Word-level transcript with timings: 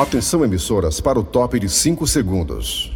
Atenção, 0.00 0.42
emissoras, 0.42 0.98
para 0.98 1.20
o 1.20 1.22
top 1.22 1.60
de 1.60 1.68
5 1.68 2.06
segundos. 2.06 2.90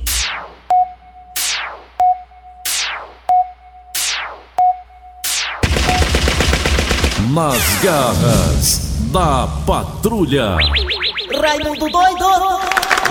Nas 7.30 7.62
garras 7.82 8.80
da 9.12 9.46
patrulha. 9.66 10.56
Raimundo 11.42 11.90
doido! 11.90 12.24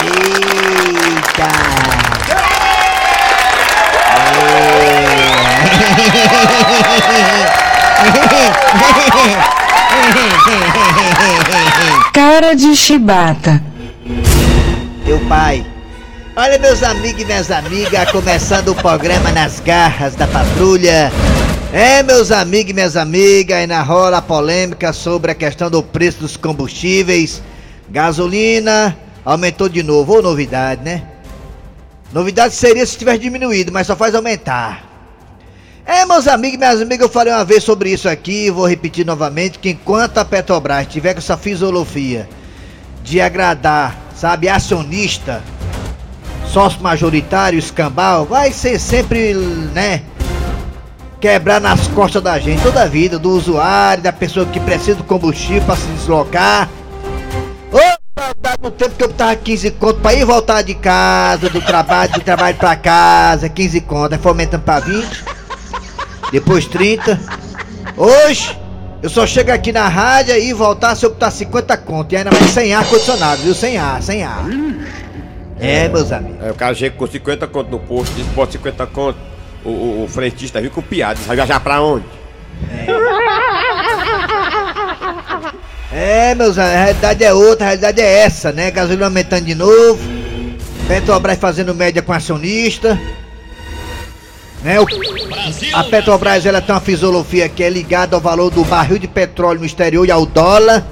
Eita! 0.02 1.52
Cara 12.12 12.56
de 12.56 12.76
chibata. 12.76 13.73
Meu 14.06 15.18
pai. 15.30 15.66
Olha, 16.36 16.60
meus 16.60 16.84
amigos 16.84 17.22
e 17.22 17.26
minhas 17.26 17.50
amigas, 17.50 18.12
começando 18.12 18.70
o 18.70 18.76
programa 18.76 19.32
Nas 19.32 19.62
Garras 19.62 20.14
da 20.16 20.28
Patrulha. 20.28 21.10
É, 21.72 22.04
meus 22.04 22.30
amigos 22.30 22.72
e 22.72 22.74
minhas 22.74 22.98
amigas, 22.98 23.58
aí 23.58 23.66
na 23.66 23.82
rola 23.82 24.18
a 24.18 24.22
polêmica 24.22 24.92
sobre 24.92 25.32
a 25.32 25.36
questão 25.36 25.70
do 25.70 25.82
preço 25.82 26.20
dos 26.20 26.36
combustíveis. 26.36 27.42
Gasolina 27.90 28.98
aumentou 29.24 29.70
de 29.70 29.82
novo, 29.82 30.16
ou 30.16 30.22
novidade, 30.22 30.84
né? 30.84 31.04
Novidade 32.12 32.54
seria 32.54 32.86
se 32.86 32.98
tivesse 32.98 33.20
diminuído, 33.20 33.72
mas 33.72 33.88
só 33.88 33.96
faz 33.96 34.14
aumentar. 34.14 34.84
É, 35.86 36.06
meus 36.06 36.28
amigos 36.28 36.56
e 36.56 36.58
minhas 36.58 36.82
amigas, 36.82 37.08
eu 37.08 37.14
falei 37.14 37.32
uma 37.32 37.46
vez 37.46 37.64
sobre 37.64 37.92
isso 37.92 38.10
aqui, 38.10 38.52
vou 38.52 38.68
repetir 38.68 39.06
novamente, 39.06 39.60
que 39.60 39.70
enquanto 39.70 40.18
a 40.18 40.26
Petrobras 40.26 40.88
tiver 40.88 41.14
com 41.14 41.20
essa 41.20 41.38
filosofia 41.38 42.28
de 43.04 43.20
agradar, 43.20 43.96
sabe, 44.16 44.48
acionista, 44.48 45.44
sócio 46.48 46.82
majoritário, 46.82 47.60
escambau, 47.60 48.26
vai 48.26 48.52
ser 48.52 48.80
sempre, 48.80 49.34
né, 49.74 50.02
quebrar 51.20 51.60
nas 51.60 51.88
costas 51.90 52.24
da 52.24 52.40
gente, 52.40 52.64
toda 52.64 52.84
a 52.84 52.88
vida, 52.88 53.20
do 53.20 53.32
usuário, 53.32 54.02
da 54.02 54.14
pessoa 54.14 54.46
que 54.46 54.60
precisa 54.60 54.98
do 54.98 55.04
combustível 55.04 55.64
para 55.64 55.76
se 55.76 55.88
deslocar. 55.88 56.70
Ô, 57.72 57.80
saudade 58.20 58.62
do 58.62 58.72
tempo 58.72 58.96
que 58.96 59.04
eu 59.04 59.14
tava 59.14 59.36
15 59.36 59.72
conto 59.72 60.00
pra 60.00 60.14
ir 60.14 60.26
voltar 60.26 60.62
de 60.62 60.74
casa, 60.74 61.50
do 61.50 61.62
trabalho, 61.62 62.14
do 62.14 62.22
trabalho 62.22 62.56
pra 62.56 62.76
casa, 62.76 63.50
15 63.50 63.82
conto, 63.82 64.14
aí 64.14 64.20
foi 64.20 64.32
aumentando 64.32 64.64
pra 64.64 64.80
20 64.80 65.24
depois 66.32 66.66
30. 66.66 67.20
Hoje, 67.96 68.58
eu 69.04 69.10
só 69.10 69.28
chego 69.28 69.52
aqui 69.52 69.74
na 69.74 69.90
rádio 69.90 70.34
e 70.38 70.54
voltar 70.54 70.96
se 70.96 71.06
eu 71.06 71.10
botar 71.10 71.30
50 71.30 71.76
conto. 71.76 72.14
E 72.14 72.16
ainda 72.16 72.32
mais 72.32 72.46
sem 72.52 72.74
ar 72.74 72.88
condicionado, 72.88 73.42
viu? 73.44 73.54
Sem 73.54 73.78
ar, 73.78 74.02
sem 74.02 74.24
ar. 74.24 74.46
É, 75.60 75.90
meus 75.90 76.10
amigos. 76.10 76.42
Aí 76.42 76.50
o 76.50 76.56
cara 76.56 76.74
chega 76.74 76.96
com 76.96 77.06
50 77.06 77.46
conto 77.48 77.70
no 77.70 77.80
posto, 77.80 78.16
diz 78.16 78.26
bota 78.28 78.54
50 78.54 78.88
conto. 78.88 79.20
O, 79.66 79.70
o, 79.70 80.04
o 80.06 80.08
frentista 80.08 80.62
viu 80.62 80.72
com 80.72 80.82
piada, 80.82 81.20
vai 81.28 81.36
viajar 81.36 81.60
pra 81.60 81.82
onde? 81.82 82.06
É, 85.92 86.34
meus 86.34 86.58
amigos, 86.58 86.74
a 86.74 86.84
realidade 86.84 87.24
é 87.26 87.34
outra, 87.34 87.66
a 87.66 87.70
realidade 87.70 88.02
é 88.02 88.20
essa, 88.22 88.52
né? 88.54 88.72
Gasolina 88.72 89.06
aumentando 89.06 89.46
de 89.46 89.54
novo. 89.54 90.00
Petrobras 90.88 91.38
fazendo 91.38 91.76
média 91.76 92.02
com 92.02 92.14
acionista. 92.14 92.98
Né? 94.64 94.80
O- 94.80 94.86
a 95.78 95.84
Petrobras 95.84 96.46
ela 96.46 96.62
tem 96.62 96.74
uma 96.74 96.80
filosofia 96.82 97.50
que 97.50 97.64
é 97.64 97.70
ligada 97.70 98.16
ao 98.16 98.22
valor 98.22 98.50
do 98.50 98.64
barril 98.64 98.98
de 98.98 99.08
petróleo 99.08 99.60
no 99.60 99.66
exterior 99.66 100.08
e 100.08 100.12
ao 100.12 100.26
dólar. 100.26 100.86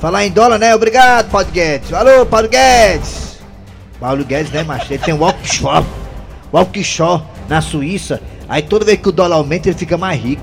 Falar 0.00 0.24
em 0.24 0.30
dólar, 0.30 0.58
né? 0.58 0.74
Obrigado, 0.74 1.30
Paulo 1.30 1.46
Guedes. 1.52 1.92
Alô, 1.92 2.24
Paulo 2.24 2.48
Guedes. 2.48 3.38
Paulo 4.00 4.24
Guedes, 4.24 4.50
né, 4.50 4.62
macho? 4.62 4.90
Ele 4.90 5.02
tem 5.02 5.12
um 5.12 5.22
offshore. 5.22 5.84
Offshore 6.50 7.22
na 7.48 7.60
Suíça. 7.60 8.20
Aí 8.48 8.62
toda 8.62 8.84
vez 8.84 8.98
que 8.98 9.08
o 9.10 9.12
dólar 9.12 9.36
aumenta, 9.36 9.68
ele 9.68 9.76
fica 9.78 9.98
mais 9.98 10.18
rico. 10.20 10.42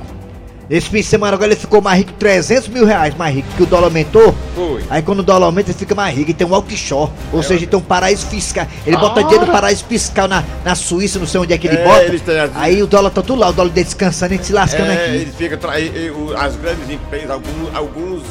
Nesse 0.70 0.90
fim 0.90 0.98
de 0.98 1.04
semana 1.04 1.34
agora 1.36 1.52
ele 1.52 1.60
ficou 1.60 1.82
mais 1.82 2.00
rico, 2.00 2.12
300 2.14 2.68
mil 2.68 2.86
reais 2.86 3.16
mais 3.16 3.34
rico, 3.34 3.48
porque 3.50 3.64
o 3.64 3.66
dólar 3.66 3.86
aumentou. 3.86 4.36
Foi. 4.54 4.84
Aí 4.90 5.02
quando 5.02 5.20
o 5.20 5.24
dólar 5.24 5.46
aumenta, 5.46 5.72
ele 5.72 5.78
fica 5.78 5.96
mais 5.96 6.16
rico. 6.16 6.32
E 6.32 6.34
tem 6.34 6.46
um 6.46 6.52
offshore. 6.54 7.10
Ou 7.32 7.42
seja, 7.42 7.60
ele 7.62 7.68
tem 7.68 7.80
um 7.80 7.84
paraíso 7.84 8.26
fiscal. 8.28 8.68
Ele 8.86 8.98
bota 8.98 9.24
dinheiro 9.24 9.46
no 9.46 9.52
paraíso 9.52 9.86
fiscal 9.86 10.28
na, 10.28 10.44
na 10.66 10.76
Suíça, 10.76 11.20
não 11.20 11.26
sei 11.28 11.40
onde 11.40 11.54
é 11.54 11.58
que 11.58 11.68
ele 11.68 11.78
É, 11.78 11.84
bota. 11.86 12.20
têm 12.20 12.52
Aí 12.56 12.84
o 12.84 12.88
dólar 12.88 13.12
tá 13.12 13.22
tudo 13.22 13.40
lá, 13.40 13.50
o 13.50 13.54
dólar 13.54 13.70
dele 13.70 13.86
descansando 13.86 14.34
e 14.34 14.44
se 14.44 14.52
lascando 14.52 14.92
É, 14.92 15.06
aqui. 15.06 15.16
eles 15.16 15.36
ficam 15.36 15.58
tra... 15.58 15.72
as 15.74 16.56
grandes 16.58 16.90
empresas, 16.90 17.30
alguns, 17.32 17.74
alguns 17.76 18.24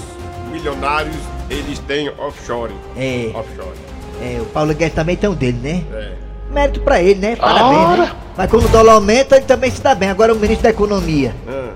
milionários, 0.52 1.16
eles 1.48 1.78
têm 1.80 2.10
offshore. 2.18 2.72
É. 2.96 3.30
Offshore. 3.34 3.76
É, 4.20 4.38
o 4.40 4.44
Paulo 4.46 4.74
Guedes 4.74 4.94
também 4.94 5.16
tem 5.16 5.28
um 5.28 5.34
dele, 5.34 5.58
né? 5.62 5.82
É. 5.92 6.12
Mérito 6.52 6.80
pra 6.80 7.02
ele, 7.02 7.18
né? 7.20 7.36
Parabéns, 7.36 7.98
né? 7.98 8.12
Mas 8.36 8.50
quando 8.50 8.66
o 8.66 8.68
dólar 8.68 8.92
aumenta, 8.94 9.36
ele 9.36 9.44
também 9.46 9.70
se 9.70 9.80
dá 9.80 9.94
bem. 9.94 10.08
Agora 10.10 10.32
o 10.32 10.36
ministro 10.36 10.62
da 10.64 10.70
Economia. 10.70 11.34
Ah, 11.48 11.70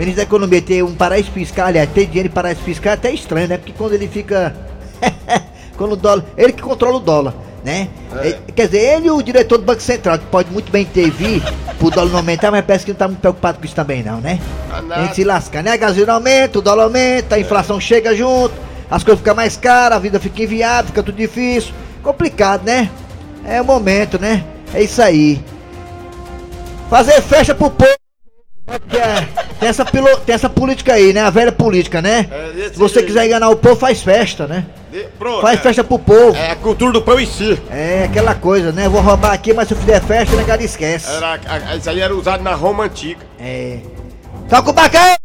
ministro 0.00 0.16
da 0.16 0.22
Economia 0.28 0.62
tem 0.62 0.82
um 0.82 0.94
paraíso 0.94 1.30
fiscal, 1.30 1.66
aliás, 1.66 1.88
ter 1.90 2.06
dinheiro 2.06 2.28
em 2.28 2.32
paraíso 2.32 2.60
fiscal 2.62 2.92
é 2.92 2.94
até 2.94 3.10
estranho, 3.12 3.48
né? 3.48 3.56
Porque 3.58 3.72
quando 3.76 3.92
ele 3.92 4.08
fica. 4.08 4.54
quando 5.76 5.92
o 5.92 5.96
dólar. 5.96 6.24
Ele 6.36 6.52
que 6.52 6.62
controla 6.62 6.96
o 6.96 7.00
dólar, 7.00 7.34
né? 7.64 7.88
É. 8.22 8.38
Quer 8.54 8.66
dizer, 8.66 8.78
ele 8.96 9.06
e 9.08 9.10
o 9.10 9.22
diretor 9.22 9.58
do 9.58 9.64
Banco 9.64 9.80
Central, 9.82 10.18
que 10.18 10.26
pode 10.26 10.50
muito 10.50 10.70
bem 10.72 10.82
intervir 10.82 11.42
pro 11.78 11.90
dólar 11.90 12.10
não 12.10 12.16
aumentar, 12.18 12.50
mas 12.50 12.64
parece 12.64 12.84
que 12.84 12.90
não 12.92 12.98
tá 12.98 13.08
muito 13.08 13.20
preocupado 13.20 13.58
com 13.58 13.64
isso 13.64 13.74
também, 13.74 14.02
não, 14.02 14.20
né? 14.20 14.38
Tá 14.68 14.96
Tem 14.96 15.08
que 15.08 15.14
se 15.16 15.24
lascar, 15.24 15.62
né? 15.62 15.72
A 15.72 15.76
gasolina 15.76 16.14
aumenta, 16.14 16.58
o 16.58 16.62
dólar 16.62 16.84
aumenta, 16.84 17.34
a 17.34 17.38
É. 17.38 17.42
inflação 17.42 17.80
chega 17.80 18.14
junto, 18.14 18.54
as 18.90 19.02
coisas 19.04 19.20
ficam 19.20 19.34
mais 19.34 19.56
caras, 19.56 19.96
a 19.96 20.00
vida 20.00 20.18
fica 20.18 20.42
inviável, 20.42 20.86
fica 20.86 21.02
tudo 21.02 21.16
difícil. 21.16 21.72
Complicado, 22.02 22.64
né? 22.64 22.90
É 23.44 23.60
o 23.60 23.64
momento, 23.64 24.18
né? 24.18 24.44
É 24.74 24.82
isso 24.82 25.00
aí. 25.02 25.42
Fazer 26.88 27.20
festa 27.22 27.54
pro 27.54 27.70
povo. 27.70 27.90
né? 28.66 28.78
Porque 28.78 28.96
é- 28.96 29.28
tem, 29.60 29.68
essa 29.68 29.84
pilo- 29.84 30.16
tem 30.26 30.34
essa 30.34 30.48
política 30.48 30.94
aí, 30.94 31.12
né? 31.12 31.20
A 31.22 31.30
velha 31.30 31.52
política, 31.52 32.00
né? 32.02 32.26
É, 32.30 32.70
Se 32.70 32.78
você 32.78 32.94
jeito. 32.94 33.06
quiser 33.08 33.26
enganar 33.26 33.50
o 33.50 33.56
povo, 33.56 33.76
faz 33.76 34.02
festa, 34.02 34.46
né? 34.46 34.64
de- 34.90 35.04
pronto. 35.18 35.42
Faz 35.42 35.60
é, 35.60 35.62
festa 35.62 35.84
pro 35.84 35.98
povo. 36.00 36.34
É 36.36 36.50
a 36.50 36.56
cultura 36.56 36.92
do 36.92 37.02
pão 37.02 37.20
em 37.20 37.26
si. 37.26 37.56
É 37.70 38.04
aquela 38.10 38.34
coisa, 38.34 38.72
né? 38.72 38.88
Vou 38.88 39.00
roubar 39.00 39.32
aqui, 39.32 39.52
mas 39.52 39.68
se 39.68 39.74
eu 39.74 39.78
fizer 39.78 40.00
festa, 40.02 40.34
o 40.34 40.38
negado 40.38 40.62
esquece. 40.64 41.08
Era, 41.14 41.38
a- 41.46 41.76
isso 41.76 41.88
aí 41.88 42.00
era 42.00 42.12
usado 42.14 42.42
na 42.42 42.54
Roma 42.54 42.84
antiga. 42.84 43.20
É. 43.38 43.78
Toca 44.48 44.70
o 44.70 44.72
bacão! 44.72 45.19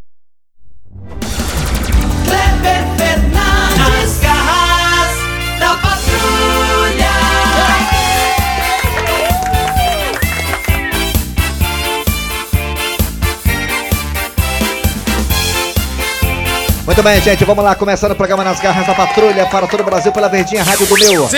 Muito 16.86 17.02
bem, 17.02 17.20
gente, 17.20 17.44
vamos 17.44 17.64
lá, 17.64 17.74
começando 17.74 18.12
o 18.12 18.14
programa 18.14 18.44
Nas 18.44 18.60
Garras 18.60 18.86
da 18.86 18.94
Patrulha 18.94 19.44
para 19.46 19.66
todo 19.66 19.80
o 19.80 19.84
Brasil 19.84 20.12
pela 20.12 20.28
Verdinha 20.28 20.62
Rádio 20.62 20.86
do 20.86 20.94
meu. 20.96 21.28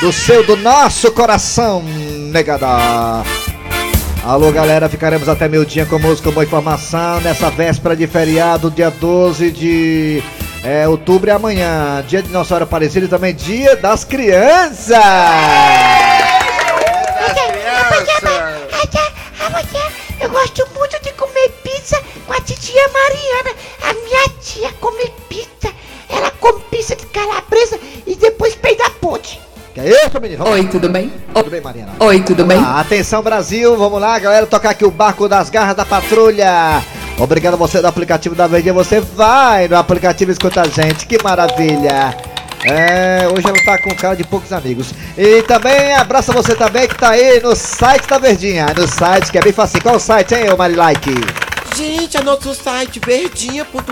Do 0.00 0.10
seu, 0.10 0.42
do 0.46 0.56
nosso 0.56 1.12
coração, 1.12 1.82
negada. 2.32 2.66
Alô, 4.24 4.50
galera, 4.50 4.88
ficaremos 4.88 5.28
até 5.28 5.46
meio 5.46 5.66
dia 5.66 5.84
com 5.84 5.98
música, 5.98 6.30
boa 6.30 6.42
informação 6.42 7.20
nessa 7.20 7.50
véspera 7.50 7.94
de 7.94 8.06
feriado, 8.06 8.70
dia 8.70 8.90
12 8.90 9.50
de 9.50 10.22
é, 10.64 10.88
outubro 10.88 11.28
e 11.28 11.32
amanhã, 11.32 12.02
dia 12.08 12.22
de 12.22 12.30
Nossa 12.30 12.48
Senhora 12.48 12.64
Aparecida 12.64 13.04
e 13.04 13.08
também 13.10 13.34
dia 13.34 13.76
das 13.76 14.04
crianças. 14.04 14.96
Eu 20.18 20.30
gosto 20.30 20.66
muito 20.74 21.02
de 21.02 21.12
comer 21.12 21.50
pizza 21.62 22.02
com 22.26 22.32
a 22.32 22.40
titia 22.40 22.88
Mariana. 22.88 23.27
É 29.92 30.06
isso, 30.06 30.20
menino? 30.20 30.44
Vamos 30.44 30.52
lá. 30.52 30.60
Oi, 30.60 30.68
tudo 30.68 30.88
bem? 30.88 31.12
Tudo 31.34 31.50
bem, 31.50 31.60
Mariana? 31.60 31.92
Oi, 32.00 32.20
tudo 32.20 32.44
bem? 32.44 32.58
Ah, 32.58 32.80
atenção 32.80 33.22
Brasil, 33.22 33.76
vamos 33.76 34.00
lá, 34.00 34.18
galera, 34.18 34.46
tocar 34.46 34.70
aqui 34.70 34.84
o 34.84 34.90
barco 34.90 35.28
das 35.28 35.50
garras 35.50 35.76
da 35.76 35.84
patrulha. 35.84 36.82
Obrigado 37.18 37.54
a 37.54 37.56
você 37.56 37.80
do 37.80 37.86
aplicativo 37.86 38.34
da 38.34 38.46
Verdinha, 38.46 38.72
você 38.72 39.00
vai 39.00 39.66
no 39.68 39.76
aplicativo 39.76 40.30
e 40.30 40.32
escuta 40.32 40.62
a 40.62 40.68
gente, 40.68 41.06
que 41.06 41.22
maravilha. 41.22 42.16
É, 42.64 43.28
hoje 43.32 43.46
ela 43.46 43.64
tá 43.64 43.78
com 43.78 43.94
cara 43.94 44.16
de 44.16 44.24
poucos 44.24 44.52
amigos. 44.52 44.92
E 45.16 45.42
também 45.42 45.94
abraço 45.94 46.32
a 46.32 46.34
você 46.34 46.54
também 46.54 46.88
que 46.88 46.94
tá 46.96 47.10
aí 47.10 47.40
no 47.40 47.54
site 47.54 48.06
da 48.08 48.18
Verdinha, 48.18 48.66
no 48.76 48.86
site 48.86 49.30
que 49.30 49.38
é 49.38 49.40
bem 49.40 49.52
fácil. 49.52 49.80
Qual 49.80 49.96
o 49.96 50.00
site, 50.00 50.34
hein, 50.34 50.50
ô 50.52 50.56
Marilike? 50.56 51.47
Gente, 51.76 52.16
é 52.16 52.22
nosso 52.22 52.54
site 52.54 53.00
verdinha.com.br. 53.04 53.88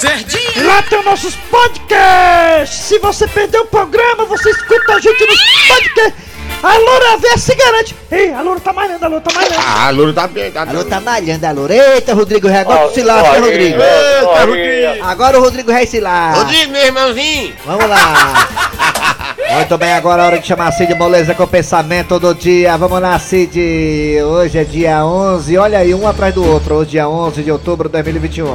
Verdinha! 0.00 0.66
Lá 0.66 0.82
tem 0.82 0.98
os 0.98 1.04
nossos 1.04 1.34
podcasts. 1.50 2.78
Se 2.86 2.98
você 2.98 3.28
perdeu 3.28 3.62
o 3.62 3.66
programa, 3.66 4.24
você 4.24 4.50
escuta 4.50 4.94
a 4.94 5.00
gente 5.00 5.26
nos 5.26 5.38
podcasts. 5.68 6.30
A 6.62 6.76
loura 6.76 7.16
vê 7.18 7.38
se 7.38 7.54
garante. 7.54 7.96
Ei, 8.10 8.32
a 8.34 8.42
loura 8.42 8.60
tá 8.60 8.72
malhando, 8.72 9.04
a 9.04 9.08
loura 9.08 9.24
tá 9.24 9.32
malhando. 9.34 9.54
Ah, 9.58 9.86
a 9.86 9.90
Loura 9.90 10.12
tá 10.12 10.26
bem, 10.26 10.50
tá 10.50 10.62
Alô, 10.62 10.84
tá 10.84 11.00
malhando 11.00 11.46
a 11.46 11.52
loura. 11.52 11.74
Eita, 11.74 12.12
Rodrigo 12.12 12.48
Ré, 12.48 12.60
agora 12.60 12.88
tu 12.88 12.94
se 12.94 13.02
lasca, 13.02 13.36
hein, 13.36 13.42
Rodrigo. 13.42 13.80
Eita, 13.80 14.44
Rodrigo. 14.44 15.04
Agora 15.04 15.38
o 15.38 15.42
Rodrigo 15.42 15.72
Ré 15.72 15.86
se 15.86 16.00
lasca. 16.00 16.42
Rodrigo, 16.42 16.72
meu 16.72 16.84
irmãozinho. 16.84 17.54
Vamos 17.64 17.88
lá. 17.88 18.48
Muito 19.52 19.76
bem, 19.76 19.92
agora 19.92 20.22
é 20.22 20.26
hora 20.26 20.38
de 20.38 20.46
chamar 20.46 20.70
Cid 20.72 20.94
Moleza 20.94 21.34
com 21.34 21.42
o 21.42 21.46
pensamento 21.46 22.20
do 22.20 22.32
dia. 22.34 22.76
Vamos 22.76 23.00
lá, 23.00 23.18
Cid. 23.18 23.58
Hoje 24.22 24.58
é 24.58 24.64
dia 24.64 25.04
11, 25.04 25.58
olha 25.58 25.78
aí, 25.78 25.92
um 25.92 26.06
atrás 26.06 26.32
do 26.32 26.44
outro. 26.46 26.76
Hoje 26.76 26.90
é 26.90 26.92
dia 26.92 27.08
11 27.08 27.42
de 27.42 27.50
outubro 27.50 27.88
de 27.88 27.94
2021. 27.94 28.46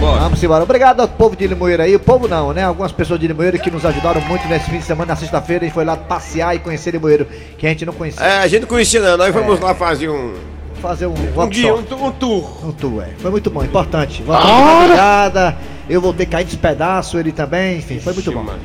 Vamos 0.00 0.42
embora. 0.42 0.64
Obrigado 0.64 1.00
ao 1.00 1.06
povo 1.06 1.36
de 1.36 1.46
Limoeiro 1.46 1.80
aí. 1.82 1.94
O 1.94 2.00
povo 2.00 2.26
não, 2.26 2.52
né? 2.52 2.64
Algumas 2.64 2.90
pessoas 2.90 3.20
de 3.20 3.28
Limoeiro 3.28 3.56
que 3.58 3.70
nos 3.70 3.86
ajudaram 3.86 4.20
muito 4.22 4.48
nesse 4.48 4.68
fim 4.68 4.78
de 4.78 4.84
semana, 4.84 5.12
na 5.12 5.16
sexta-feira. 5.16 5.64
A 5.64 5.66
gente 5.66 5.74
foi 5.74 5.84
lá 5.84 5.96
passear 5.96 6.56
e 6.56 6.58
conhecer 6.58 6.90
Limoeiro, 6.90 7.26
que 7.56 7.64
a 7.64 7.68
gente 7.68 7.86
não 7.86 7.92
conhecia. 7.92 8.24
É, 8.24 8.38
a 8.38 8.48
gente 8.48 8.62
não 8.62 8.68
conhecia 8.68 9.00
não, 9.00 9.16
nós 9.16 9.32
fomos 9.32 9.60
lá 9.60 9.74
fazer 9.74 10.08
um, 10.08 10.34
Fazer 10.80 11.06
um 11.06 11.14
um 11.36 11.48
dia, 11.48 11.72
um, 11.72 11.78
um 11.78 12.10
tour. 12.10 12.66
Um 12.66 12.72
tour, 12.72 13.04
é. 13.04 13.10
Foi 13.18 13.30
muito 13.30 13.48
bom, 13.48 13.62
importante. 13.62 14.20
Voltamos 14.24 14.58
de 14.58 14.64
madrugada. 14.72 15.56
Eu 15.88 16.00
voltei 16.00 16.26
caindo 16.26 16.48
dos 16.48 16.56
pedaços, 16.56 17.18
ele 17.20 17.30
também. 17.30 17.78
Enfim, 17.78 18.00
foi 18.00 18.12
muito 18.12 18.32
bom. 18.32 18.42
Mano. 18.42 18.58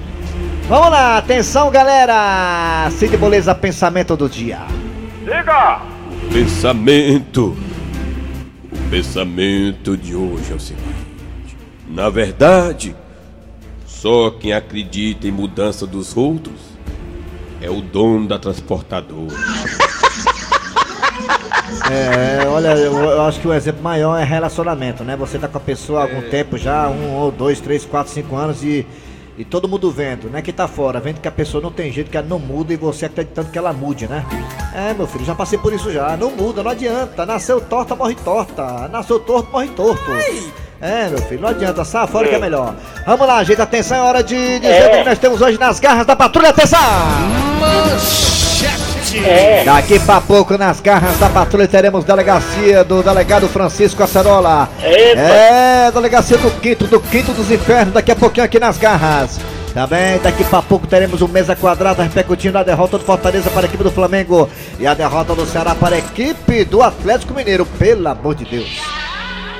Vamos 0.67 0.89
lá, 0.89 1.17
atenção 1.17 1.71
galera! 1.71 2.89
Cid 2.91 3.17
Moleza, 3.17 3.55
pensamento 3.55 4.17
do 4.17 4.27
dia. 4.27 4.59
Pensamento. 6.29 7.57
O 8.69 8.89
pensamento 8.89 9.95
de 9.95 10.13
hoje 10.13 10.51
é 10.51 10.55
o 10.55 10.59
seguinte: 10.59 11.55
na 11.87 12.09
verdade, 12.09 12.93
só 13.85 14.29
quem 14.29 14.51
acredita 14.51 15.25
em 15.25 15.31
mudança 15.31 15.87
dos 15.87 16.17
outros 16.17 16.59
é 17.61 17.69
o 17.69 17.79
dono 17.79 18.27
da 18.27 18.37
transportadora. 18.37 19.33
É, 21.89 22.45
olha, 22.47 22.75
eu, 22.75 22.93
eu 22.97 23.21
acho 23.21 23.39
que 23.39 23.47
o 23.47 23.53
exemplo 23.53 23.81
maior 23.81 24.17
é 24.17 24.23
relacionamento, 24.23 25.03
né? 25.03 25.15
Você 25.15 25.37
tá 25.39 25.47
com 25.47 25.57
a 25.57 25.61
pessoa 25.61 25.99
há 25.99 26.03
algum 26.03 26.21
tempo 26.29 26.57
já, 26.57 26.89
um 26.89 27.13
ou 27.13 27.31
dois, 27.31 27.61
três, 27.61 27.85
quatro, 27.85 28.11
cinco 28.11 28.35
anos 28.35 28.63
e, 28.63 28.85
e 29.37 29.45
todo 29.45 29.67
mundo 29.67 29.91
vendo, 29.91 30.29
né? 30.29 30.41
Que 30.41 30.51
tá 30.51 30.67
fora, 30.67 30.99
vendo 30.99 31.21
que 31.21 31.27
a 31.27 31.31
pessoa 31.31 31.61
não 31.61 31.71
tem 31.71 31.91
jeito, 31.91 32.09
que 32.09 32.17
ela 32.17 32.27
não 32.27 32.39
muda 32.39 32.73
e 32.73 32.75
você 32.75 33.05
acreditando 33.05 33.49
que 33.49 33.57
ela 33.57 33.71
mude, 33.71 34.07
né? 34.07 34.25
É, 34.73 34.93
meu 34.93 35.05
filho, 35.05 35.23
já 35.23 35.35
passei 35.35 35.59
por 35.59 35.71
isso 35.71 35.91
já. 35.91 36.17
Não 36.17 36.31
muda, 36.31 36.63
não 36.63 36.71
adianta. 36.71 37.25
Nasceu 37.25 37.61
torta, 37.61 37.95
morre 37.95 38.15
torta. 38.15 38.87
Nasceu 38.87 39.19
torto, 39.19 39.51
morre 39.51 39.67
torto. 39.69 40.11
É, 40.81 41.09
meu 41.09 41.19
filho, 41.19 41.41
não 41.41 41.49
adianta, 41.49 41.83
sai 41.85 42.07
fora 42.07 42.27
que 42.27 42.35
é 42.35 42.39
melhor. 42.39 42.75
Vamos 43.05 43.27
lá, 43.27 43.43
gente, 43.43 43.61
atenção, 43.61 43.97
é 43.97 44.01
hora 44.01 44.23
de 44.23 44.59
dizer 44.59 44.87
o 44.87 44.91
que 44.91 45.03
nós 45.03 45.19
temos 45.19 45.41
hoje 45.41 45.57
nas 45.59 45.79
garras 45.79 46.05
da 46.05 46.15
patrulha, 46.15 46.49
atenção! 46.49 46.79
Daqui 49.63 49.99
pra 49.99 50.19
pouco, 50.19 50.57
nas 50.57 50.81
garras 50.81 51.17
da 51.17 51.29
patrulha, 51.29 51.67
teremos 51.67 52.03
delegacia 52.03 52.83
do 52.83 53.01
delegado 53.01 53.47
Francisco 53.47 54.03
Acerola. 54.03 54.69
É, 55.17 55.91
delegacia 55.91 56.37
do 56.37 56.51
quinto, 56.59 56.85
do 56.87 56.99
quinto 56.99 57.31
dos 57.31 57.49
infernos, 57.51 57.93
daqui 57.93 58.11
a 58.11 58.15
pouquinho 58.15 58.45
aqui 58.45 58.59
nas 58.59 58.77
garras. 58.77 59.39
Também 59.73 60.17
daqui 60.19 60.43
pra 60.43 60.61
pouco 60.61 60.87
teremos 60.87 61.21
o 61.21 61.27
mesa 61.27 61.55
quadrada 61.55 62.01
repercutindo 62.01 62.57
a 62.57 62.63
derrota 62.63 62.97
do 62.97 63.03
Fortaleza 63.03 63.49
para 63.51 63.61
a 63.61 63.69
equipe 63.69 63.83
do 63.83 63.91
Flamengo 63.91 64.49
e 64.79 64.87
a 64.87 64.93
derrota 64.93 65.35
do 65.35 65.45
Ceará 65.45 65.75
para 65.75 65.95
a 65.95 65.99
equipe 65.99 66.65
do 66.65 66.81
Atlético 66.81 67.33
Mineiro, 67.33 67.65
pelo 67.65 68.07
amor 68.07 68.33
de 68.33 68.45
Deus. 68.45 68.81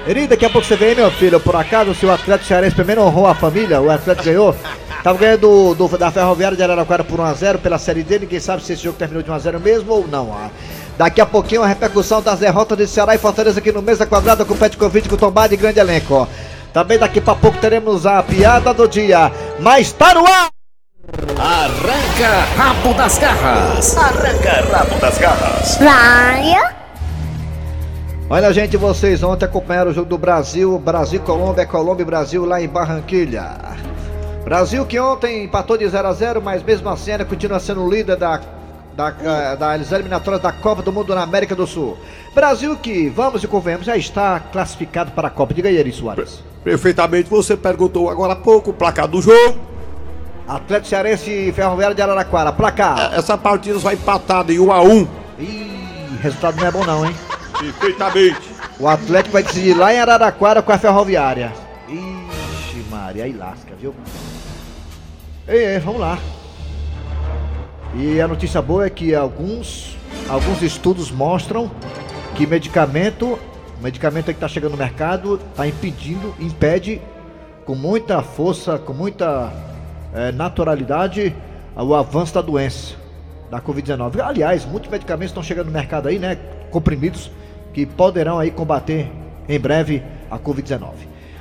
Eri, 0.08 0.26
daqui 0.26 0.46
a 0.46 0.50
pouco 0.50 0.66
você 0.66 0.76
vem, 0.76 0.96
meu 0.96 1.12
filho. 1.12 1.40
Por 1.40 1.56
acaso, 1.56 1.94
se 1.94 2.06
o 2.06 2.12
Atlético 2.12 2.48
Cearense 2.48 2.76
primeiro 2.76 3.02
honrou 3.02 3.28
a 3.28 3.36
família, 3.36 3.80
o 3.80 3.92
Atlético 3.92 4.26
ganhou. 4.26 4.56
Tava 5.08 5.20
ganhando 5.20 5.74
do, 5.74 5.88
do- 5.88 5.98
da 5.98 6.12
Ferroviária 6.12 6.58
de 6.58 6.62
Araraquara 6.62 7.02
por 7.02 7.18
1x0 7.18 7.60
pela 7.60 7.78
Série 7.80 8.04
D. 8.04 8.20
Ninguém 8.20 8.42
sabe 8.42 8.62
se 8.62 8.74
esse 8.74 8.84
jogo 8.84 8.98
terminou 8.98 9.24
de 9.24 9.32
1x0 9.32 9.58
mesmo 9.58 9.94
ou 9.94 10.06
não. 10.06 10.34
ah. 10.34 10.50
Daqui 10.98 11.22
a 11.22 11.26
pouquinho 11.26 11.64
a 11.64 11.66
repercussão 11.66 12.22
das 12.22 12.40
derrotas 12.40 12.78
de 12.78 12.86
Ceará 12.88 13.16
e 13.16 13.18
Fortaleza 13.18 13.60
aqui 13.60 13.72
no 13.72 13.82
Mesa 13.82 14.06
Quadrada 14.06 14.44
com 14.44 14.54
o 14.54 14.58
Petkovic, 14.58 15.08
com 15.08 15.16
o 15.16 15.18
Tombado 15.18 15.54
e 15.54 15.56
grande 15.58 15.80
elenco. 15.80 16.14
ó. 16.14 16.28
Também 16.74 17.00
daqui 17.00 17.22
pra 17.22 17.36
pouco 17.36 17.58
teremos 17.58 18.06
a 18.06 18.22
piada 18.22 18.74
do 18.74 18.86
dia. 18.86 19.32
Mas 19.62 19.94
tá 19.94 20.14
no 20.14 20.26
ar! 20.28 20.50
Arranca 21.40 22.46
rabo 22.58 22.94
das 22.94 23.18
garras. 23.18 23.96
Olha, 28.30 28.52
gente, 28.52 28.76
vocês 28.76 29.24
ontem 29.24 29.46
acompanharam 29.46 29.92
o 29.92 29.94
jogo 29.94 30.10
do 30.10 30.18
Brasil, 30.18 30.78
Brasil 30.78 31.22
Colômbia, 31.22 31.66
Colômbia 31.66 32.04
e 32.04 32.06
Brasil 32.06 32.44
lá 32.44 32.62
em 32.62 32.68
Barranquilha. 32.68 33.87
Brasil 34.48 34.86
que 34.86 34.98
ontem 34.98 35.44
empatou 35.44 35.78
de 35.78 35.86
0 35.86 36.08
a 36.08 36.14
0, 36.14 36.42
mas 36.42 36.64
mesmo 36.64 36.88
assim 36.88 37.12
ainda 37.12 37.26
continua 37.26 37.60
sendo 37.60 37.84
o 37.84 37.92
líder 37.92 38.16
da, 38.16 38.40
da, 38.96 39.14
eh, 39.22 39.58
das 39.58 39.92
eliminatórias 39.92 40.42
da 40.42 40.54
Copa 40.54 40.82
do 40.82 40.90
Mundo 40.90 41.14
na 41.14 41.22
América 41.22 41.54
do 41.54 41.68
Sul. 41.68 41.98
Brasil 42.34 42.74
que, 42.78 43.10
vamos 43.10 43.44
e 43.44 43.48
convenhamos, 43.48 43.86
já 43.86 43.98
está 43.98 44.40
classificado 44.40 45.12
para 45.12 45.28
a 45.28 45.30
Copa. 45.30 45.54
Diga 45.54 45.68
aí, 45.68 45.76
Eri 45.76 45.92
Soares. 45.92 46.42
Perfeitamente, 46.64 47.30
você 47.30 47.58
perguntou 47.58 48.10
agora 48.10 48.32
há 48.32 48.36
pouco 48.38 48.70
o 48.70 48.74
placar 48.74 49.06
do 49.06 49.22
jogo. 49.22 49.60
Atlético 50.48 50.88
Cearense 50.88 51.30
e 51.30 51.52
Ferroviária 51.52 51.94
de 51.94 52.02
Araraquara. 52.02 52.54
Placar. 52.54 53.16
Essa 53.16 53.38
partida 53.38 53.78
vai 53.80 53.96
empatada 53.96 54.54
em 54.54 54.60
1 54.60 54.72
a 54.72 54.82
1 54.82 55.08
Ih, 55.40 56.20
resultado 56.22 56.56
não 56.56 56.68
é 56.68 56.72
bom 56.72 56.86
não, 56.86 57.06
hein? 57.06 57.14
Perfeitamente. 57.60 58.50
O 58.80 58.88
Atlético 58.88 59.34
vai 59.34 59.44
decidir 59.44 59.74
lá 59.74 59.94
em 59.94 60.00
Araraquara 60.00 60.62
com 60.62 60.72
a 60.72 60.78
Ferroviária. 60.78 61.52
Ixi, 61.90 62.86
Maria, 62.90 63.26
aí 63.26 63.34
lasca, 63.34 63.74
viu? 63.78 63.94
Ei, 65.48 65.66
ei, 65.66 65.80
vamos 65.80 66.02
lá. 66.02 66.20
E 67.96 68.20
a 68.20 68.28
notícia 68.28 68.62
boa 68.62 68.86
é 68.86 68.90
que 68.90 69.16
alguns, 69.16 69.96
alguns 70.28 70.62
estudos 70.62 71.10
mostram 71.10 71.72
que 72.36 72.46
medicamento, 72.46 73.40
medicamento 73.82 74.26
que 74.26 74.32
está 74.32 74.50
chegando 74.50 74.74
no 74.74 74.78
mercado, 74.78 75.40
está 75.50 75.66
impedindo, 75.66 76.36
impede 76.38 77.02
com 77.66 77.76
muita 77.76 78.22
força, 78.22 78.78
com 78.78 78.92
muita 78.92 79.54
eh, 80.14 80.34
naturalidade, 80.34 81.34
o 81.78 81.96
avanço 81.96 82.34
da 82.34 82.42
doença, 82.42 82.96
da 83.50 83.62
Covid-19. 83.62 84.20
Aliás, 84.20 84.66
muitos 84.66 84.92
medicamentos 84.92 85.32
estão 85.32 85.44
chegando 85.44 85.68
no 85.68 85.72
mercado 85.72 86.10
aí, 86.10 86.20
né? 86.20 86.38
Comprimidos, 86.72 87.32
que 87.74 87.86
poderão 87.86 88.38
aí 88.38 88.52
combater 88.52 89.10
em 89.48 89.58
breve 89.58 90.04
a 90.30 90.38
Covid-19. 90.38 90.92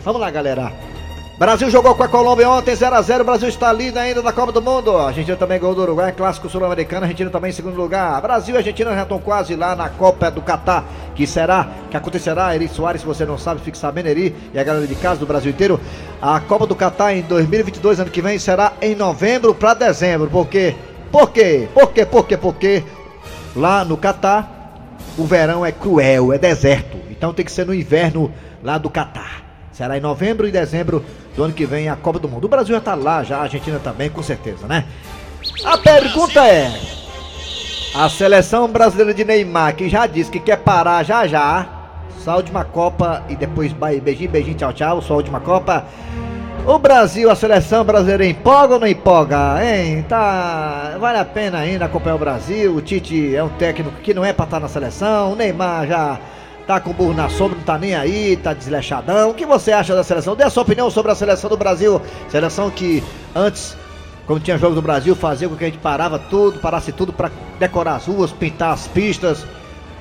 Vamos 0.04 0.20
lá, 0.20 0.30
galera. 0.30 0.95
Brasil 1.38 1.68
jogou 1.68 1.94
com 1.94 2.02
a 2.02 2.08
Colômbia 2.08 2.48
ontem, 2.48 2.72
0x0. 2.72 3.22
Brasil 3.22 3.46
está 3.50 3.70
líder 3.70 3.98
ainda 3.98 4.22
da 4.22 4.32
Copa 4.32 4.50
do 4.52 4.62
Mundo. 4.62 4.96
A 4.96 5.08
Argentina 5.08 5.36
também 5.36 5.60
ganhou 5.60 5.74
do 5.74 5.82
Uruguai, 5.82 6.10
clássico 6.10 6.48
sul-americano. 6.48 7.02
A 7.02 7.04
Argentina 7.04 7.28
também 7.28 7.50
em 7.50 7.52
segundo 7.52 7.76
lugar. 7.76 8.18
Brasil 8.22 8.54
e 8.54 8.56
Argentina 8.56 8.94
já 8.94 9.02
estão 9.02 9.18
quase 9.18 9.54
lá 9.54 9.76
na 9.76 9.90
Copa 9.90 10.30
do 10.30 10.40
Catar, 10.40 10.86
que 11.14 11.26
será, 11.26 11.68
que 11.90 11.96
acontecerá. 11.96 12.54
Eri 12.54 12.68
Soares, 12.68 13.02
se 13.02 13.06
você 13.06 13.26
não 13.26 13.36
sabe, 13.36 13.60
fique 13.60 13.76
sabendo, 13.76 14.06
Eri, 14.06 14.34
e 14.54 14.58
a 14.58 14.64
galera 14.64 14.86
de 14.86 14.94
casa 14.94 15.20
do 15.20 15.26
Brasil 15.26 15.50
inteiro. 15.50 15.78
A 16.22 16.40
Copa 16.40 16.66
do 16.66 16.74
Catar 16.74 17.14
em 17.14 17.20
2022, 17.20 18.00
ano 18.00 18.10
que 18.10 18.22
vem, 18.22 18.38
será 18.38 18.72
em 18.80 18.94
novembro 18.94 19.54
para 19.54 19.74
dezembro. 19.74 20.30
Por 20.30 20.48
quê? 20.48 20.74
Por 21.12 21.30
quê? 21.30 21.68
Por 21.74 21.92
quê? 21.92 22.06
Por 22.06 22.26
quê? 22.26 22.36
Porque 22.38 22.82
lá 23.54 23.84
no 23.84 23.98
Catar, 23.98 24.50
o 25.18 25.24
verão 25.24 25.66
é 25.66 25.70
cruel, 25.70 26.32
é 26.32 26.38
deserto. 26.38 26.96
Então 27.10 27.34
tem 27.34 27.44
que 27.44 27.52
ser 27.52 27.66
no 27.66 27.74
inverno 27.74 28.32
lá 28.62 28.78
do 28.78 28.88
Catar. 28.88 29.44
Será 29.76 29.98
em 29.98 30.00
novembro 30.00 30.48
e 30.48 30.50
dezembro 30.50 31.04
do 31.36 31.44
ano 31.44 31.52
que 31.52 31.66
vem 31.66 31.88
a 31.88 31.94
Copa 31.94 32.18
do 32.18 32.28
Mundo. 32.28 32.46
O 32.46 32.48
Brasil 32.48 32.74
já 32.74 32.80
tá 32.80 32.94
lá, 32.94 33.22
já 33.22 33.38
a 33.38 33.42
Argentina 33.42 33.78
também, 33.78 34.08
com 34.08 34.22
certeza, 34.22 34.66
né? 34.66 34.84
A 35.64 35.76
pergunta 35.76 36.44
é: 36.44 36.72
a 37.94 38.08
seleção 38.08 38.66
brasileira 38.66 39.12
de 39.12 39.24
Neymar, 39.24 39.76
que 39.76 39.88
já 39.88 40.06
disse 40.06 40.30
que 40.30 40.40
quer 40.40 40.56
parar 40.56 41.04
já 41.04 41.26
já, 41.26 41.68
só 42.18 42.32
a 42.32 42.36
última 42.36 42.64
Copa 42.64 43.22
e 43.28 43.36
depois 43.36 43.72
beijinho, 43.72 44.30
beijinho, 44.30 44.56
tchau, 44.56 44.72
tchau, 44.72 45.02
só 45.02 45.14
a 45.14 45.16
última 45.18 45.38
Copa. 45.38 45.84
O 46.66 46.80
Brasil, 46.80 47.30
a 47.30 47.36
seleção 47.36 47.84
brasileira 47.84 48.26
empolga 48.26 48.74
ou 48.74 48.80
não 48.80 48.88
empolga, 48.88 49.64
hein? 49.64 50.04
Tá, 50.08 50.96
vale 50.98 51.16
a 51.16 51.24
pena 51.24 51.58
ainda 51.58 51.84
acompanhar 51.84 52.16
o 52.16 52.18
Brasil. 52.18 52.74
O 52.74 52.80
Tite 52.80 53.36
é 53.36 53.44
um 53.44 53.48
técnico 53.50 54.00
que 54.00 54.12
não 54.12 54.24
é 54.24 54.32
pra 54.32 54.46
estar 54.46 54.58
na 54.58 54.66
seleção. 54.66 55.32
O 55.32 55.36
Neymar 55.36 55.86
já 55.86 56.18
tá 56.66 56.80
com 56.80 56.92
burro 56.92 57.14
na 57.14 57.28
sombra, 57.28 57.56
não 57.56 57.64
tá 57.64 57.78
nem 57.78 57.94
aí, 57.94 58.36
tá 58.36 58.52
desleixadão. 58.52 59.30
O 59.30 59.34
que 59.34 59.46
você 59.46 59.70
acha 59.70 59.94
da 59.94 60.02
seleção? 60.02 60.34
Dê 60.34 60.42
a 60.42 60.50
sua 60.50 60.64
opinião 60.64 60.90
sobre 60.90 61.12
a 61.12 61.14
seleção 61.14 61.48
do 61.48 61.56
Brasil. 61.56 62.02
Seleção 62.28 62.70
que 62.70 63.02
antes, 63.34 63.76
quando 64.26 64.42
tinha 64.42 64.58
jogo 64.58 64.74
do 64.74 64.82
Brasil, 64.82 65.14
fazia 65.14 65.48
com 65.48 65.54
que 65.54 65.64
a 65.64 65.68
gente 65.68 65.78
parava 65.78 66.18
tudo, 66.18 66.58
parasse 66.58 66.90
tudo 66.90 67.12
pra 67.12 67.30
decorar 67.58 67.96
as 67.96 68.06
ruas, 68.06 68.32
pintar 68.32 68.72
as 68.72 68.88
pistas, 68.88 69.46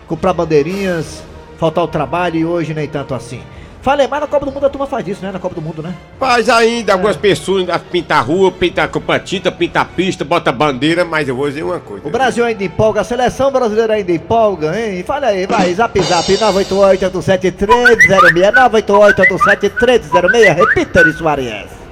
comprar 0.07 0.34
bandeirinhas, 0.34 1.22
faltar 1.57 1.84
o 1.84 1.88
trabalho 1.88 2.38
e 2.38 2.45
hoje 2.45 2.74
nem 2.74 2.88
tanto 2.88 3.13
assim. 3.13 3.41
Falei, 3.85 4.07
mas 4.07 4.19
na 4.19 4.25
Copa 4.25 4.47
do 4.47 4.51
Mundo 4.51 4.65
a 4.65 4.69
turma 4.69 4.87
faz 4.87 5.07
isso, 5.07 5.23
né? 5.23 5.31
Na 5.31 5.37
Copa 5.37 5.53
do 5.53 5.61
Mundo, 5.61 5.83
né? 5.83 5.93
Faz 6.19 6.49
ainda, 6.49 6.93
algumas 6.93 7.15
pessoas 7.15 7.59
ainda 7.59 7.77
pintam 7.77 8.17
a 8.17 8.19
rua, 8.19 8.51
pintam 8.51 8.87
com 8.87 9.19
tinta, 9.19 9.51
pintam 9.51 9.83
a 9.83 9.85
pista, 9.85 10.25
bota 10.25 10.49
a 10.49 10.53
bandeira, 10.53 11.05
mas 11.05 11.29
eu 11.29 11.35
vou 11.35 11.47
dizer 11.47 11.61
uma 11.61 11.79
coisa. 11.79 12.07
O 12.07 12.09
Brasil 12.09 12.43
ainda 12.43 12.63
empolga, 12.63 13.01
a 13.01 13.03
seleção 13.03 13.51
brasileira 13.51 13.93
ainda 13.93 14.11
empolga, 14.11 14.75
hein? 14.75 15.03
Fala 15.03 15.27
aí, 15.27 15.45
vai, 15.45 15.71
zap 15.71 16.01
zap 16.01 16.25
988-87306, 16.35 17.67
988-87306, 18.87 20.55
repita 20.55 21.07
isso, 21.07 21.27
Arias. 21.27 21.84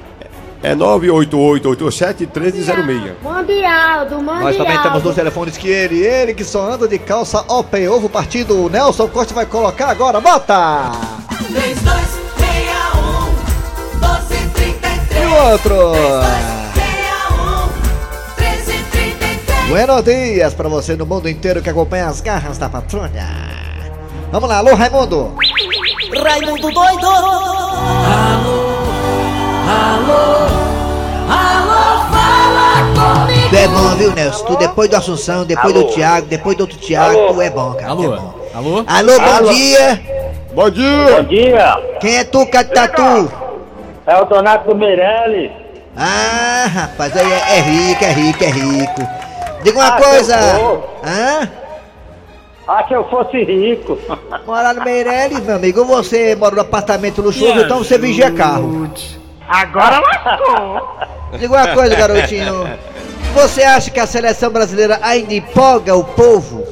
É 0.63 0.73
98887-1306. 0.75 3.15
Mundial, 3.21 4.05
do 4.05 4.15
Mundial. 4.19 4.43
Nós 4.43 4.55
também 4.55 4.81
temos 4.81 5.03
nos 5.03 5.13
telefones 5.13 5.57
que 5.57 5.67
ele, 5.67 5.99
ele 5.99 6.33
que 6.33 6.45
só 6.45 6.71
anda 6.71 6.87
de 6.87 6.97
calça 6.97 7.43
open 7.49 7.89
ovo 7.89 8.07
partido. 8.07 8.63
O 8.65 8.69
Nelson 8.69 9.09
Costa 9.09 9.33
vai 9.33 9.45
colocar 9.45 9.89
agora, 9.89 10.21
bota! 10.21 10.89
3261 11.47 13.99
1233 13.99 15.11
E 15.11 15.25
o 15.25 15.33
outro? 15.51 15.75
3261 16.73 17.67
1333 18.37 19.67
Buenos 19.67 20.01
dias 20.05 20.53
pra 20.53 20.69
você 20.69 20.95
no 20.95 21.05
mundo 21.05 21.27
inteiro 21.27 21.61
que 21.61 21.69
acompanha 21.69 22.07
as 22.07 22.21
garras 22.21 22.57
da 22.57 22.69
patrulha. 22.69 23.27
Vamos 24.31 24.47
lá, 24.47 24.59
alô 24.59 24.73
Raimundo! 24.75 25.35
Raimundo 26.23 26.71
doido. 26.71 27.05
Alô, 27.05 28.22
alô, 29.73 30.45
alô, 31.29 31.81
fala 32.11 33.25
comigo. 33.25 33.49
Tu 33.49 33.55
é 33.55 33.67
bom, 33.67 33.89
viu, 33.97 34.11
Nelson? 34.13 34.45
Tu 34.45 34.55
depois 34.57 34.89
do 34.89 34.95
Assunção, 34.95 35.45
depois 35.45 35.73
do 35.73 35.83
Thiago, 35.85 36.27
depois 36.27 36.57
do 36.57 36.61
outro 36.61 36.77
Thiago, 36.77 37.33
tu 37.33 37.41
é 37.41 37.49
bom, 37.49 37.73
cara. 37.73 37.95
tu 37.95 38.03
é 38.03 38.07
bom. 38.17 38.33
Alô? 38.55 38.83
Alô, 38.87 39.19
bom 39.19 39.51
dia! 39.53 40.01
Bom 40.53 40.69
dia! 40.69 41.15
Bom 41.17 41.23
dia, 41.23 41.77
Quem 41.99 42.17
é 42.17 42.23
tu, 42.23 42.45
Catatu? 42.45 43.31
é 44.05 44.15
o 44.21 44.25
Donato 44.25 44.69
do 44.69 44.75
Meirelles. 44.75 45.51
Ah, 45.97 46.65
rapaz, 46.67 47.15
aí 47.17 47.31
é, 47.31 47.57
é 47.57 47.61
rico, 47.61 48.03
é 48.03 48.11
rico, 48.11 48.43
é 48.43 48.49
rico. 48.49 49.07
Diga 49.63 49.79
uma 49.79 49.87
Ah, 49.95 50.01
coisa. 50.01 50.35
Hã? 51.05 51.49
Ah, 52.67 52.83
que 52.83 52.93
eu 52.95 53.03
fosse 53.09 53.43
rico. 53.43 53.97
Morar 54.45 54.73
no 54.75 54.83
Meirelles, 54.83 55.39
meu 55.43 55.55
amigo, 55.55 55.83
você 55.85 56.35
mora 56.35 56.55
no 56.55 56.61
apartamento 56.61 57.21
luxuoso, 57.21 57.59
então 57.59 57.79
você 57.79 57.97
vigia 57.97 58.29
carro. 58.31 58.89
Agora 59.53 59.99
lascou. 60.01 60.97
Diga 61.37 61.53
uma 61.53 61.67
coisa, 61.75 61.95
garotinho. 61.95 62.67
Você 63.35 63.63
acha 63.63 63.91
que 63.91 63.99
a 63.99 64.07
seleção 64.07 64.51
brasileira 64.51 64.99
ainda 65.01 65.33
empolga 65.33 65.95
o 65.95 66.03
povo? 66.03 66.63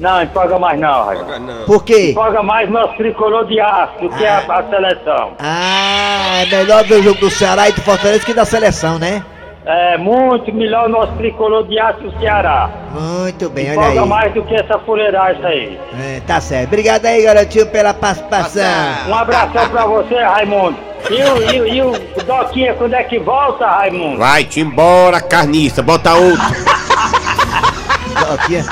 Não, 0.00 0.22
empolga 0.22 0.58
mais 0.58 0.80
não, 0.80 1.04
Raimundo. 1.04 1.66
Por 1.66 1.84
quê? 1.84 2.12
Empolga 2.12 2.42
mais 2.42 2.70
nosso 2.70 2.94
tricolor 2.96 3.46
de 3.46 3.60
aço 3.60 3.98
do 4.00 4.08
que 4.10 4.24
a, 4.24 4.38
a 4.38 4.62
seleção. 4.70 5.32
Ah, 5.38 6.42
é 6.42 6.46
melhor 6.46 6.84
ver 6.84 6.94
o 6.94 7.02
jogo 7.02 7.20
do 7.20 7.30
Ceará 7.30 7.68
e 7.68 7.72
do 7.72 7.82
Fortaleza 7.82 8.24
que 8.24 8.32
da 8.32 8.44
seleção, 8.44 8.98
né? 8.98 9.22
É 9.66 9.98
muito 9.98 10.50
melhor 10.54 10.86
o 10.86 10.88
nosso 10.88 11.12
tricolor 11.14 11.66
de 11.66 11.78
aço 11.78 12.00
do 12.00 12.18
Ceará. 12.20 12.70
Muito 12.90 13.50
bem, 13.50 13.66
olha 13.66 13.72
Empolga 13.74 14.02
aí. 14.02 14.08
mais 14.08 14.34
do 14.34 14.42
que 14.44 14.54
essa 14.54 14.78
fuleiragem 14.78 15.44
aí. 15.44 15.80
É, 16.00 16.20
tá 16.26 16.40
certo. 16.40 16.68
Obrigado 16.68 17.04
aí, 17.04 17.22
garotinho, 17.22 17.66
pela 17.66 17.92
participação. 17.92 18.62
Um 19.08 19.14
abração 19.14 19.68
pra 19.68 19.84
você, 19.84 20.14
Raimundo. 20.14 20.87
E 21.10 21.22
o, 21.22 21.52
e, 21.52 21.60
o- 21.60 21.66
e 21.66 21.82
o 21.82 21.92
Doquinha, 22.24 22.74
quando 22.74 22.94
é 22.94 23.02
que 23.04 23.18
volta, 23.18 23.66
Raimundo? 23.66 24.18
Vai-te 24.18 24.60
embora, 24.60 25.20
carniça, 25.20 25.82
bota 25.82 26.14
outro. 26.14 26.42
Dotinha. 28.28 28.64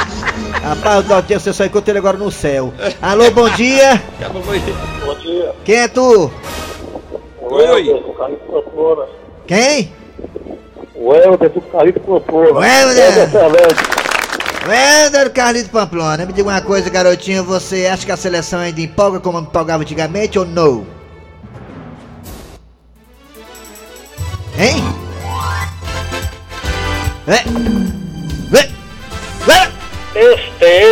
Rapaz, 0.62 1.04
Dotinha, 1.06 1.38
você 1.40 1.52
só 1.52 1.64
encontra 1.64 1.92
ele 1.92 1.98
agora 1.98 2.16
no 2.18 2.30
céu. 2.30 2.72
Alô, 3.00 3.30
bom 3.30 3.48
dia. 3.50 4.02
Bom 5.04 5.14
dia. 5.20 5.52
Quem 5.64 5.76
é 5.76 5.88
tu? 5.88 6.30
Oi. 7.40 8.02
Quem? 9.46 9.92
O 10.94 11.14
Helder 11.14 11.50
do 11.50 11.60
Calito 11.60 12.00
Popô. 12.00 12.38
O 12.40 12.64
Helder. 12.64 13.28
O 14.66 14.72
Helder 14.72 15.30
Carlito 15.32 15.70
Pamplona. 15.70 16.26
Me 16.26 16.32
diga 16.32 16.48
uma 16.48 16.60
coisa, 16.60 16.90
garotinho. 16.90 17.44
Você 17.44 17.86
acha 17.86 18.04
que 18.04 18.10
a 18.10 18.16
seleção 18.16 18.58
ainda 18.58 18.80
empolga 18.80 19.20
como 19.20 19.38
empolgava 19.38 19.82
antigamente 19.84 20.38
ou 20.38 20.44
não? 20.44 20.95
Hein? 24.58 24.82
É. 27.26 27.44
Vê. 28.48 28.70
Vê. 29.44 29.68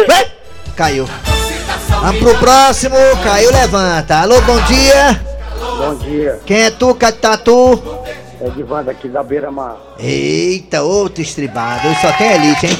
Vê. 0.06 0.30
Caiu. 0.76 1.08
Vamos 1.88 2.18
pro 2.20 2.38
próximo. 2.38 2.96
Caiu, 3.22 3.50
levanta. 3.50 4.16
Alô, 4.16 4.38
bom 4.42 4.60
dia. 4.62 5.18
Bom 5.78 5.94
dia. 5.94 6.40
Quem 6.44 6.64
é 6.64 6.70
tu, 6.70 6.94
Catatu? 6.94 7.82
É 8.40 8.50
Divanda 8.50 8.90
aqui 8.90 9.08
da 9.08 9.22
Beira 9.22 9.50
Mar. 9.50 9.78
Eita, 9.98 10.82
outro 10.82 11.22
estribado. 11.22 11.88
Hoje 11.88 12.00
só 12.02 12.12
tem 12.12 12.32
elite, 12.32 12.66
hein? 12.66 12.78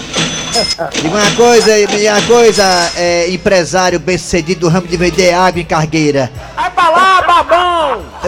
Diga 1.00 1.08
uma 1.08 1.30
coisa, 1.34 1.72
uma 1.78 2.22
coisa, 2.26 2.92
é, 2.96 3.30
empresário 3.30 3.98
bem 3.98 4.18
sucedido 4.18 4.60
do 4.60 4.68
ramo 4.68 4.86
de 4.86 4.96
vender 4.98 5.32
água 5.32 5.60
em 5.60 5.64
cargueira. 5.64 6.30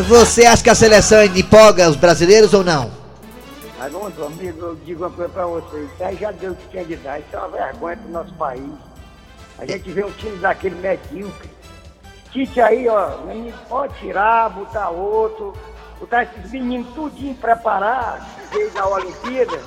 Você 0.09 0.47
acha 0.47 0.63
que 0.63 0.71
a 0.71 0.75
seleção 0.75 1.19
ainda 1.19 1.39
empolga 1.39 1.89
os 1.89 1.97
brasileiros 1.97 2.53
ou 2.55 2.63
não? 2.65 2.91
Raimundo, 3.79 4.25
amigo, 4.25 4.61
eu 4.61 4.75
digo 4.85 5.05
uma 5.05 5.11
coisa 5.11 5.31
pra 5.31 5.47
você. 5.47 5.85
Isso 5.85 6.05
aí 6.05 6.17
já 6.17 6.31
deu 6.33 6.53
o 6.53 6.57
que 6.57 6.69
tinha 6.69 6.85
de 6.85 6.97
dar. 6.97 7.19
Isso 7.19 7.29
é 7.33 7.39
uma 7.39 7.49
vergonha 7.49 7.97
pro 7.97 8.11
nosso 8.11 8.33
país. 8.35 8.71
A 9.59 9.67
gente 9.67 9.91
vê 9.91 10.05
um 10.05 10.11
time 10.13 10.37
daquele 10.39 10.75
medíocre. 10.77 11.51
Tite 12.33 12.61
aí, 12.61 12.89
ó, 12.89 13.19
menino, 13.27 13.57
pode 13.69 13.95
tirar, 13.99 14.51
botar 14.51 14.91
outro, 14.91 15.55
botar 15.99 16.25
esses 16.25 16.51
meninos 16.53 16.93
tudinho 16.95 17.35
preparar, 17.37 18.29
que 18.51 18.55
veio 18.55 18.71
da 18.73 18.87
Olimpíada, 18.87 19.59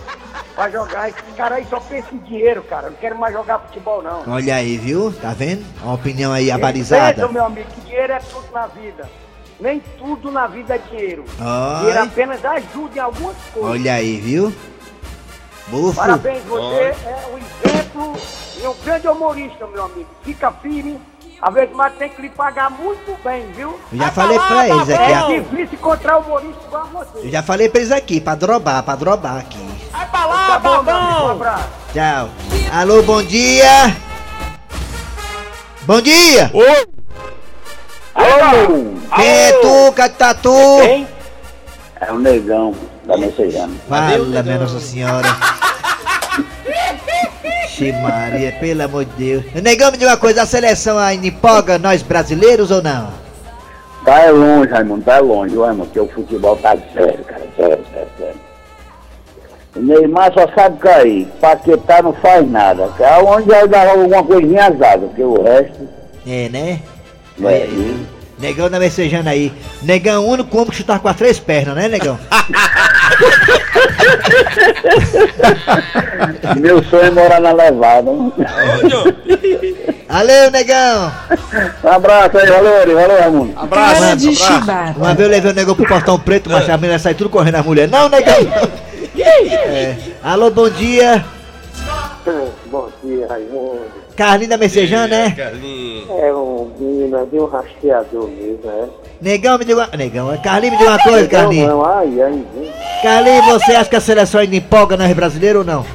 pra 0.53 0.70
jogar. 0.70 1.10
Esses 1.10 1.36
caras 1.36 1.58
aí 1.60 1.68
só 1.68 1.79
pensam 1.79 2.13
em 2.13 2.18
dinheiro, 2.20 2.62
cara. 2.63 2.89
Não 2.91 2.98
quero 2.98 3.18
mais 3.18 3.34
jogar 3.34 3.60
futebol, 3.60 4.03
não. 4.03 4.24
Olha 4.32 4.56
aí, 4.56 4.77
viu? 4.77 5.12
Tá 5.13 5.34
vendo? 5.34 5.65
Uma 5.82 5.94
opinião 5.96 6.32
aí 6.32 6.46
Pensa, 6.46 6.56
abalizada. 6.58 7.27
meu 7.27 7.46
amigo, 7.46 7.68
que 7.72 7.82
dinheiro 7.82 8.13
é 8.13 8.20
tudo 8.20 8.51
na 8.53 8.68
vida. 8.68 9.10
Nem 9.59 9.81
tudo 9.97 10.31
na 10.31 10.47
vida 10.47 10.75
é 10.75 10.77
dinheiro. 10.77 11.25
Ai. 11.39 11.79
Dinheiro 11.79 12.03
apenas 12.03 12.45
ajuda 12.45 12.97
em 12.97 12.99
algumas 12.99 13.35
coisas. 13.53 13.71
Olha 13.71 13.93
aí, 13.93 14.19
viu? 14.19 14.53
Bufo. 15.67 15.95
Parabéns, 15.95 16.43
você 16.45 16.95
é 17.05 17.29
um 17.31 17.37
exemplo 17.37 18.17
e 18.61 18.67
um 18.67 18.73
grande 18.83 19.07
humorista, 19.07 19.67
meu 19.67 19.85
amigo. 19.85 20.07
Fica 20.23 20.51
firme. 20.51 20.99
Às 21.41 21.53
vezes, 21.53 21.69
mas 21.73 21.93
tem 21.93 22.09
que 22.09 22.21
lhe 22.21 22.29
pagar 22.29 22.69
muito 22.69 23.17
bem, 23.23 23.49
viu? 23.53 23.79
Eu 23.91 23.97
já 23.97 24.11
falei 24.11 24.37
pra 24.37 24.67
eles 24.67 24.89
aqui, 24.89 25.13
É 25.13 25.39
difícil 25.39 25.73
encontrar 25.73 26.17
humorista 26.17 26.61
igual 26.65 26.81
a 26.81 26.85
você. 26.85 27.27
Eu 27.27 27.29
já 27.31 27.41
falei 27.41 27.69
pra 27.69 27.79
eles 27.79 27.91
aqui, 27.91 28.19
pra 28.19 28.35
drobar, 28.35 28.83
pra 28.83 28.95
drobar 28.95 29.37
aqui. 29.37 29.69
Vai 29.91 30.05
pra 30.09 30.25
lá, 30.25 30.47
Tá 30.47 30.59
bom, 30.59 30.83
meu 30.83 30.95
amigo. 30.95 31.33
Um 31.33 31.37
babão. 31.37 31.63
Tchau. 31.93 32.29
Alô, 32.73 33.01
bom 33.03 33.23
dia. 33.23 33.95
Bom 35.83 36.01
dia. 36.01 36.51
Oi. 36.53 36.87
Alô! 38.15 38.99
Quem 39.15 39.27
é 39.27 39.51
tu, 39.53 39.91
Catatu? 39.93 40.53
Quem? 40.81 41.07
É 42.01 42.11
o 42.11 42.19
negão 42.19 42.73
da 43.05 43.17
Messejana. 43.17 43.73
Fala, 43.87 44.17
minha 44.43 44.59
Nossa 44.59 44.79
Senhora. 44.79 45.27
Xe 47.67 47.91
Maria, 47.93 48.51
pelo 48.59 48.83
amor 48.83 49.05
de 49.05 49.11
Deus. 49.11 49.63
Negão, 49.63 49.91
me 49.91 49.97
diga 49.97 50.11
uma 50.11 50.17
coisa, 50.17 50.43
a 50.43 50.45
seleção 50.45 50.97
ainda 50.97 51.27
empolga 51.27 51.77
nós 51.77 52.01
brasileiros 52.01 52.71
ou 52.71 52.81
não? 52.81 53.09
Tá 54.05 54.19
é 54.19 54.31
longe, 54.31 54.69
Raimundo, 54.71 55.03
tá 55.03 55.15
é 55.17 55.19
longe, 55.19 55.51
viu, 55.51 55.63
Raimundo, 55.63 55.85
porque 55.85 55.99
o 55.99 56.07
futebol 56.07 56.55
tá 56.57 56.77
sério, 56.93 57.23
cara, 57.25 57.47
sério, 57.55 57.85
sério, 57.93 58.07
sério. 58.17 58.39
O 59.75 59.79
Neymar 59.81 60.33
só 60.33 60.47
sabe 60.55 60.77
cair, 60.79 61.27
Paquetá 61.39 62.01
não 62.01 62.13
faz 62.13 62.49
nada. 62.49 62.89
É 62.99 63.17
onde 63.21 63.47
vai 63.47 63.67
dar 63.67 63.87
alguma 63.87 64.23
coisinha 64.23 64.65
azada, 64.65 65.07
porque 65.07 65.23
o 65.23 65.41
resto. 65.43 65.87
É, 66.27 66.49
né? 66.49 66.79
É, 67.43 67.65
e- 67.65 68.18
Negão 68.39 68.69
da 68.69 68.79
Messejana 68.79 69.31
aí. 69.31 69.51
Negão, 69.81 70.24
o 70.25 70.29
único 70.29 70.55
homem 70.58 70.69
que 70.69 70.77
chutar 70.77 71.00
com 71.00 71.08
as 71.10 71.15
três 71.17 71.38
pernas, 71.39 71.75
né, 71.75 71.88
negão? 71.89 72.17
Meu 76.60 76.81
sonho 76.86 77.03
é 77.03 77.12
morar 77.12 77.41
na 77.41 77.51
levada. 77.51 78.10
Valeu, 80.10 80.50
negão! 80.51 81.12
Um 81.84 81.88
abraço 81.88 82.38
aí, 82.39 82.48
valeu, 82.48 82.96
valeu, 82.96 83.19
Raimundo. 83.19 83.60
Abraço, 83.60 84.01
Cara 84.01 84.15
de 84.15 84.29
abraço. 84.29 84.53
chibata. 84.60 84.96
Uma 84.98 85.13
vez 85.13 85.19
eu 85.19 85.29
levei 85.36 85.51
o 85.51 85.53
negão 85.53 85.75
pro 85.75 85.88
portão 85.88 86.19
preto, 86.19 86.50
mas 86.50 86.67
a 86.67 86.77
menina 86.77 86.98
sai 86.98 87.13
tudo 87.13 87.29
correndo 87.29 87.55
as 87.55 87.65
mulheres. 87.65 87.91
Não, 87.91 88.10
negão! 88.10 88.34
É. 89.19 89.96
Alô, 90.24 90.50
bom 90.50 90.67
dia! 90.67 91.24
Bom 92.72 92.89
dia, 93.03 93.27
Raimundo. 93.29 93.99
Carlinho 94.19 94.49
da 94.49 94.57
Messejana, 94.57 95.07
né? 95.07 95.31
Carlinhos. 95.31 96.09
É 96.09 96.33
um 96.33 96.69
mina 96.77 97.25
de 97.25 97.39
um 97.39 97.45
rastreador 97.45 98.27
mesmo, 98.27 98.69
é? 98.69 98.89
Negão, 99.21 99.57
me 99.57 99.63
diga 99.63 99.79
uma... 99.79 99.88
Negão, 99.95 100.38
Carlinho, 100.43 100.73
me 100.73 100.77
diga 100.77 100.89
uma 100.89 100.99
coisa, 101.01 101.27
Carlinho. 101.29 101.67
Não, 101.69 101.85
ai, 101.85 102.21
ai? 102.21 102.45
Carlinho, 103.01 103.43
você 103.43 103.71
acha 103.71 103.89
que 103.89 103.95
a 103.95 104.01
seleção 104.01 104.41
ainda 104.41 104.57
empolga 104.57 104.97
nós 104.97 105.13
brasileiros 105.13 105.59
ou 105.59 105.65
não? 105.65 105.85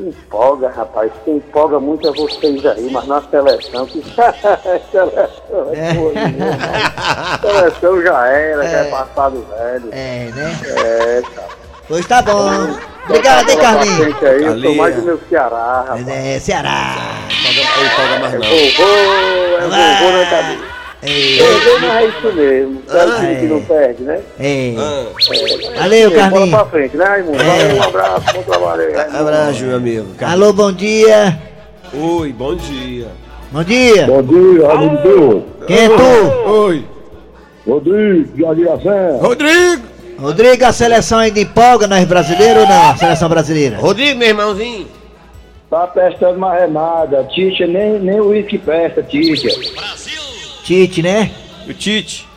Empolga, 0.00 0.70
rapaz. 0.70 1.12
Quem 1.26 1.36
empolga 1.36 1.78
muito 1.78 2.08
é 2.08 2.12
vocês 2.12 2.64
aí, 2.64 2.88
mas 2.90 3.06
na 3.06 3.20
seleção, 3.20 3.84
que 3.84 4.00
seleção 4.90 5.74
é 5.74 5.94
coisa, 5.94 6.28
né? 6.28 6.58
Seleção 7.42 8.02
já 8.02 8.26
era, 8.28 8.62
já 8.62 8.78
é 8.78 8.84
passado 8.84 9.46
velho. 9.50 9.88
É, 9.92 10.30
né? 10.34 10.60
É, 10.74 11.22
cara. 11.34 11.63
Pois 11.88 12.06
tá 12.06 12.22
bom. 12.22 12.76
Obrigado, 13.06 13.50
hein, 13.50 13.58
Carlinhos. 13.58 14.16
Eu 14.22 14.60
sou 14.60 14.74
mais 14.76 14.94
do 14.96 15.02
meu 15.02 15.20
Ceará, 15.28 15.84
rapaz. 15.86 16.08
É, 16.08 16.38
Ceará. 16.40 16.94
Aí 17.28 17.88
paga 17.96 18.18
mais 18.20 18.34
É 18.34 18.38
não. 18.38 18.46
vovô, 18.46 18.90
é 19.58 19.60
vovô 19.60 20.18
na 20.18 20.26
cabeça. 20.30 20.74
Perdeu, 21.02 21.80
mas 21.82 21.94
é 21.96 22.06
isso 22.06 22.32
mesmo. 22.32 22.82
É 22.90 23.04
o 23.04 23.14
time 23.16 23.36
que 23.36 23.46
não 23.46 23.60
perde, 23.60 24.02
né? 24.04 24.20
É. 24.40 24.74
Valeu, 25.78 26.10
Bola 26.10 26.22
Carlinhos. 26.22 26.50
pra 26.50 26.64
frente, 26.64 26.96
né, 26.96 27.04
Raimundo? 27.04 27.36
Valeu, 27.44 27.76
um 27.76 27.82
abraço, 27.82 28.24
bom 28.34 28.42
trabalho 28.42 28.82
aí. 28.82 28.94
Abraço, 29.14 29.64
meu 29.64 29.76
amigo. 29.76 30.06
Alô, 30.22 30.52
bom 30.54 30.72
dia. 30.72 31.38
Oi, 31.92 32.32
bom 32.32 32.54
dia. 32.56 33.08
Bom 33.52 33.62
dia. 33.62 34.06
Bom 34.06 34.22
dia, 34.22 34.72
amigo 34.72 34.96
Deus. 35.02 35.42
Quem 35.66 35.76
é 35.76 35.88
tu? 35.90 36.48
Oi. 36.50 36.84
Rodrigo, 37.66 38.54
da 38.64 38.80
Serra. 38.80 39.18
Rodrigo. 39.20 39.93
Rodrigo, 40.18 40.64
a 40.64 40.72
seleção 40.72 41.18
ainda 41.18 41.40
empolga 41.40 41.86
nós 41.86 42.04
brasileiros 42.04 42.62
ou 42.62 42.68
não? 42.68 42.90
A 42.90 42.96
seleção 42.96 43.28
brasileira. 43.28 43.76
Rodrigo, 43.78 44.18
meu 44.18 44.28
irmãozinho. 44.28 44.86
Tá 45.70 45.86
prestando 45.86 46.38
mais 46.38 46.62
é 46.62 46.66
nada. 46.66 47.24
Ticha, 47.24 47.66
nem, 47.66 47.98
nem 47.98 48.20
o 48.20 48.28
uísque 48.28 48.58
presta, 48.58 49.02
Ticha. 49.02 49.48
Tite, 50.62 51.02
né? 51.02 51.30
O 51.68 51.72
Tite. 51.72 52.28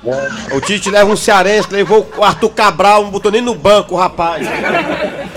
O 0.55 0.62
Tite 0.62 0.89
leva 0.89 1.12
um 1.12 1.15
cearense, 1.17 1.67
levou 1.72 2.07
o 2.17 2.24
Arthur 2.24 2.50
Cabral, 2.50 3.03
não 3.03 3.12
botou 3.12 3.31
nem 3.31 3.41
no 3.41 3.53
banco, 3.53 3.96
rapaz. 3.96 4.48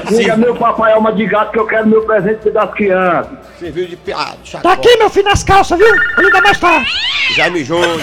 Diga 0.09 0.37
meu 0.37 0.55
papai 0.55 0.93
alma 0.93 1.13
de 1.13 1.27
gato 1.27 1.53
que 1.53 1.59
eu 1.59 1.67
quero 1.67 1.87
meu 1.87 2.03
presente 2.05 2.51
das 2.51 2.71
crianças. 2.73 3.33
Serviu 3.59 3.87
de 3.87 3.97
piada. 3.97 4.39
Tá 4.63 4.73
aqui, 4.73 4.97
meu 4.97 5.11
filho, 5.11 5.29
nas 5.29 5.43
calças, 5.43 5.79
viu? 5.79 5.93
Ligar 6.19 6.43
mais 6.43 6.59
tarde. 6.59 6.89
Jaime 7.37 7.65
Júnior. 7.65 8.01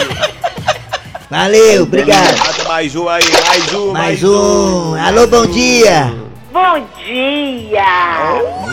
Valeu, 1.30 1.84
obrigado. 1.84 2.57
Mais 2.68 2.96
um 2.98 3.08
aí, 3.08 3.24
mais 3.48 3.74
um, 3.74 3.94
Mais 3.94 4.24
um. 4.26 4.94
Alô, 4.96 5.26
bom 5.26 5.46
dia. 5.46 6.14
Bom 6.52 6.86
dia! 7.06 7.82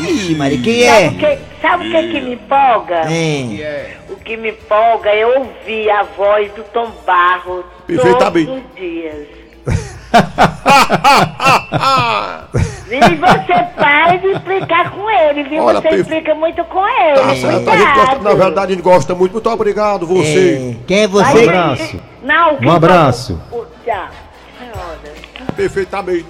Ixi, 0.01 0.35
Maria, 0.35 0.59
quem 0.61 0.83
Sabe, 0.83 1.05
é? 1.05 1.09
o 1.09 1.15
que, 1.15 1.61
sabe 1.63 1.89
o 1.89 1.91
que 1.93 2.09
que 2.09 2.21
me 2.21 2.35
empolga? 2.35 3.03
É. 3.09 3.97
O 4.11 4.17
que 4.17 4.37
me 4.37 4.51
empolga 4.51 5.11
é 5.11 5.25
ouvir 5.25 5.91
a 5.91 6.03
voz 6.03 6.51
do 6.55 6.65
Tom 6.65 6.91
Barros 7.07 7.65
todos 7.87 8.49
os 8.49 8.75
dias. 8.75 9.29
E 12.91 13.17
você 13.17 13.63
para 13.77 14.17
de 14.17 14.27
explicar 14.29 14.91
com 14.93 15.11
ele, 15.11 15.45
viu? 15.45 15.63
Olha, 15.65 15.81
você 15.81 15.89
explica 15.97 16.35
muito 16.35 16.65
com 16.65 16.87
ele. 16.87 17.17
Tá 17.21 17.35
certo, 17.37 17.71
a 17.71 17.77
gente 17.77 17.95
gosta, 17.95 18.19
na 18.19 18.35
verdade 18.35 18.73
a 18.73 18.77
gente 18.77 18.83
gosta 18.85 19.15
muito. 19.15 19.33
Muito 19.33 19.51
obrigado, 19.51 20.07
você. 20.07 20.77
É. 20.81 20.85
Quem 20.87 20.99
é 21.03 21.09
você? 21.09 21.43
abraço. 21.43 22.01
Não, 22.23 22.59
Um 22.63 22.71
abraço. 22.71 23.41
falou- 23.51 23.65
o- 23.65 23.85
Tchau. 23.85 24.09
Senhora. 24.59 25.15
Perfeitamente. 25.57 26.27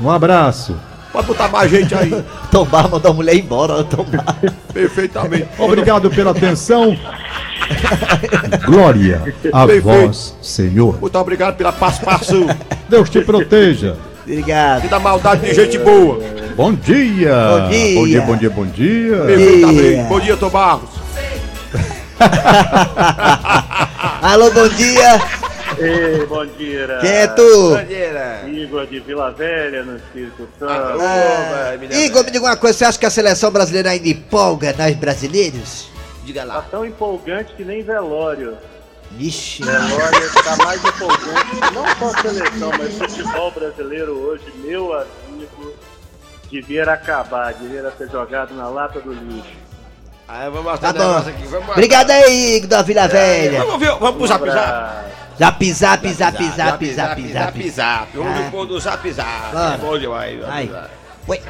Um 0.00 0.10
abraço. 0.10 0.76
Pode 1.12 1.26
botar 1.26 1.48
mais 1.48 1.70
gente 1.70 1.94
aí. 1.94 2.24
Tombar, 2.50 2.88
mandou 2.90 3.10
a 3.10 3.14
mulher 3.14 3.34
embora. 3.36 3.74
ó, 3.74 3.82
Tombar. 3.82 4.36
Perfeitamente. 4.72 5.48
Obrigado 5.58 6.10
pela 6.10 6.30
atenção. 6.30 6.96
Glória 8.64 9.34
a 9.52 9.66
Perfeito. 9.66 9.84
vós, 9.84 10.36
Senhor. 10.42 10.98
Muito 11.00 11.18
obrigado 11.18 11.56
pela 11.56 11.72
participação. 11.72 12.46
Deus 12.88 13.10
te 13.10 13.20
proteja. 13.20 13.96
Obrigado. 14.22 14.84
E 14.84 14.88
da 14.88 14.98
maldade 15.00 15.46
de 15.46 15.54
gente 15.54 15.78
boa. 15.78 16.20
Bom 16.56 16.72
dia. 16.74 17.34
Bom 17.34 17.68
dia. 17.68 17.94
Bom 17.94 18.06
dia, 18.06 18.20
bom 18.22 18.36
dia, 18.36 18.50
bom 18.50 18.66
dia. 18.66 19.16
Perfeitamente. 19.26 19.82
Dia. 19.94 20.02
Bom 20.04 20.20
dia, 20.20 20.36
Tom 20.36 20.50
Barros. 20.50 20.90
Alô, 24.22 24.50
bom 24.50 24.68
dia. 24.68 25.39
Ei, 25.80 26.26
bom 26.26 26.44
dia. 26.46 26.98
Quem 27.00 27.10
é 27.10 27.26
tu? 27.26 27.76
Igor 28.48 28.86
de 28.86 29.00
Vila 29.00 29.30
Velha, 29.30 29.82
no 29.82 29.96
Espírito 29.96 30.46
Santo. 30.58 30.72
Ah, 31.00 31.74
Igor, 31.90 32.24
me 32.24 32.30
diga 32.30 32.44
uma 32.44 32.56
coisa. 32.56 32.78
Você 32.78 32.84
acha 32.84 32.98
que 32.98 33.06
a 33.06 33.10
seleção 33.10 33.50
brasileira 33.50 33.90
ainda 33.90 34.08
empolga 34.08 34.74
nós 34.76 34.94
brasileiros? 34.96 35.88
Diga 36.24 36.42
Tá 36.42 36.46
lá. 36.46 36.62
tão 36.70 36.84
empolgante 36.84 37.54
que 37.54 37.64
nem 37.64 37.82
velório. 37.82 38.56
Vixe. 39.12 39.62
Velório 39.64 40.30
tá 40.44 40.56
mais 40.56 40.84
empolgante. 40.84 41.74
Não 41.74 41.84
só 41.98 42.16
a 42.16 42.22
seleção, 42.22 42.70
mas 42.78 42.94
o 42.94 43.08
futebol 43.08 43.50
brasileiro 43.50 44.12
hoje, 44.18 44.44
meu 44.62 44.92
amigo, 44.94 45.74
devia 46.50 46.84
acabar, 46.92 47.54
devia 47.54 47.90
ser 47.96 48.08
jogado 48.10 48.54
na 48.54 48.68
lata 48.68 49.00
do 49.00 49.12
lixo. 49.12 49.48
Aí 50.28 50.48
vamos 50.50 50.78
Tá 50.78 50.92
bom. 50.92 51.16
aqui. 51.16 51.44
Vamos 51.48 51.70
Obrigado 51.70 52.10
aí, 52.10 52.56
Igor 52.56 52.68
da 52.68 52.82
Vila 52.82 53.08
Velha. 53.08 53.64
Vamos 53.64 53.80
ver, 53.80 53.90
vamos 53.98 54.16
pro 54.16 54.26
zap 54.28 54.48
zap. 54.48 55.10
Zap, 55.40 55.72
zap, 55.72 56.06
zap, 56.12 56.36
zap, 56.52 56.84
zap, 56.84 57.32
zap, 57.32 57.70
zap. 57.70 58.08
Ah. 58.12 58.44
no 58.44 58.50
pôr 58.50 58.66
do 58.66 58.78
zap 58.78 59.10
zap. 59.10 59.56
É 59.56 59.78
bom 59.78 59.98
demais. 59.98 60.38
Oi. 61.28 61.40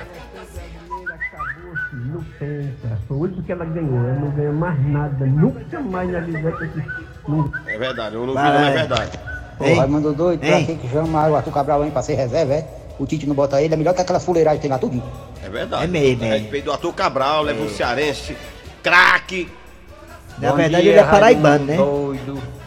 Não 1.93 2.23
pensa, 2.39 2.99
foi 3.09 3.17
o 3.17 3.21
último 3.21 3.43
que 3.43 3.51
ela 3.51 3.65
ganhou, 3.65 3.99
ela 4.09 4.21
não 4.21 4.31
ganha 4.31 4.53
mais 4.53 4.87
nada, 4.87 5.27
nunca 5.27 5.81
mais 5.81 6.09
na 6.09 6.21
vida 6.21 6.55
É 7.67 7.79
verdade, 7.79 8.15
eu 8.15 8.27
não 8.27 8.33
vi, 8.33 8.41
não 8.41 8.65
é 8.65 8.71
verdade. 8.71 9.11
Ô, 9.59 9.65
Hein? 9.65 9.77
Raimundo 9.77 10.13
doido, 10.13 10.39
pra 10.41 10.63
que 10.63 10.77
que 10.77 10.89
chama 10.89 11.29
o 11.29 11.35
Arthur 11.35 11.53
Cabral 11.53 11.85
hein, 11.85 11.91
pra 11.91 12.03
ser 12.03 12.15
reserva, 12.15 12.55
é? 12.55 12.69
O 12.97 13.07
Tite 13.07 13.27
não 13.27 13.35
bota 13.35 13.61
ele, 13.61 13.75
é 13.75 13.77
melhor 13.77 13.93
que 13.93 14.01
aquela 14.01 14.21
fuleiragem 14.21 14.59
que 14.59 14.63
tem 14.63 14.71
lá 14.71 14.79
tudo. 14.79 15.03
É 15.45 15.49
verdade. 15.49 15.83
É 15.83 15.87
mesmo, 15.89 16.23
A 16.23 16.27
é. 16.27 16.39
respeito 16.39 16.67
do 16.67 16.73
Arthur 16.73 16.93
Cabral, 16.93 17.43
leva 17.43 17.61
um 17.61 17.69
cearense, 17.69 18.37
craque. 18.85 19.49
Na 20.39 20.53
verdade, 20.53 20.89
ele 20.89 20.99
é 20.99 21.03
paraibano, 21.05 21.65
né? 21.65 21.77
Doido. 21.77 22.60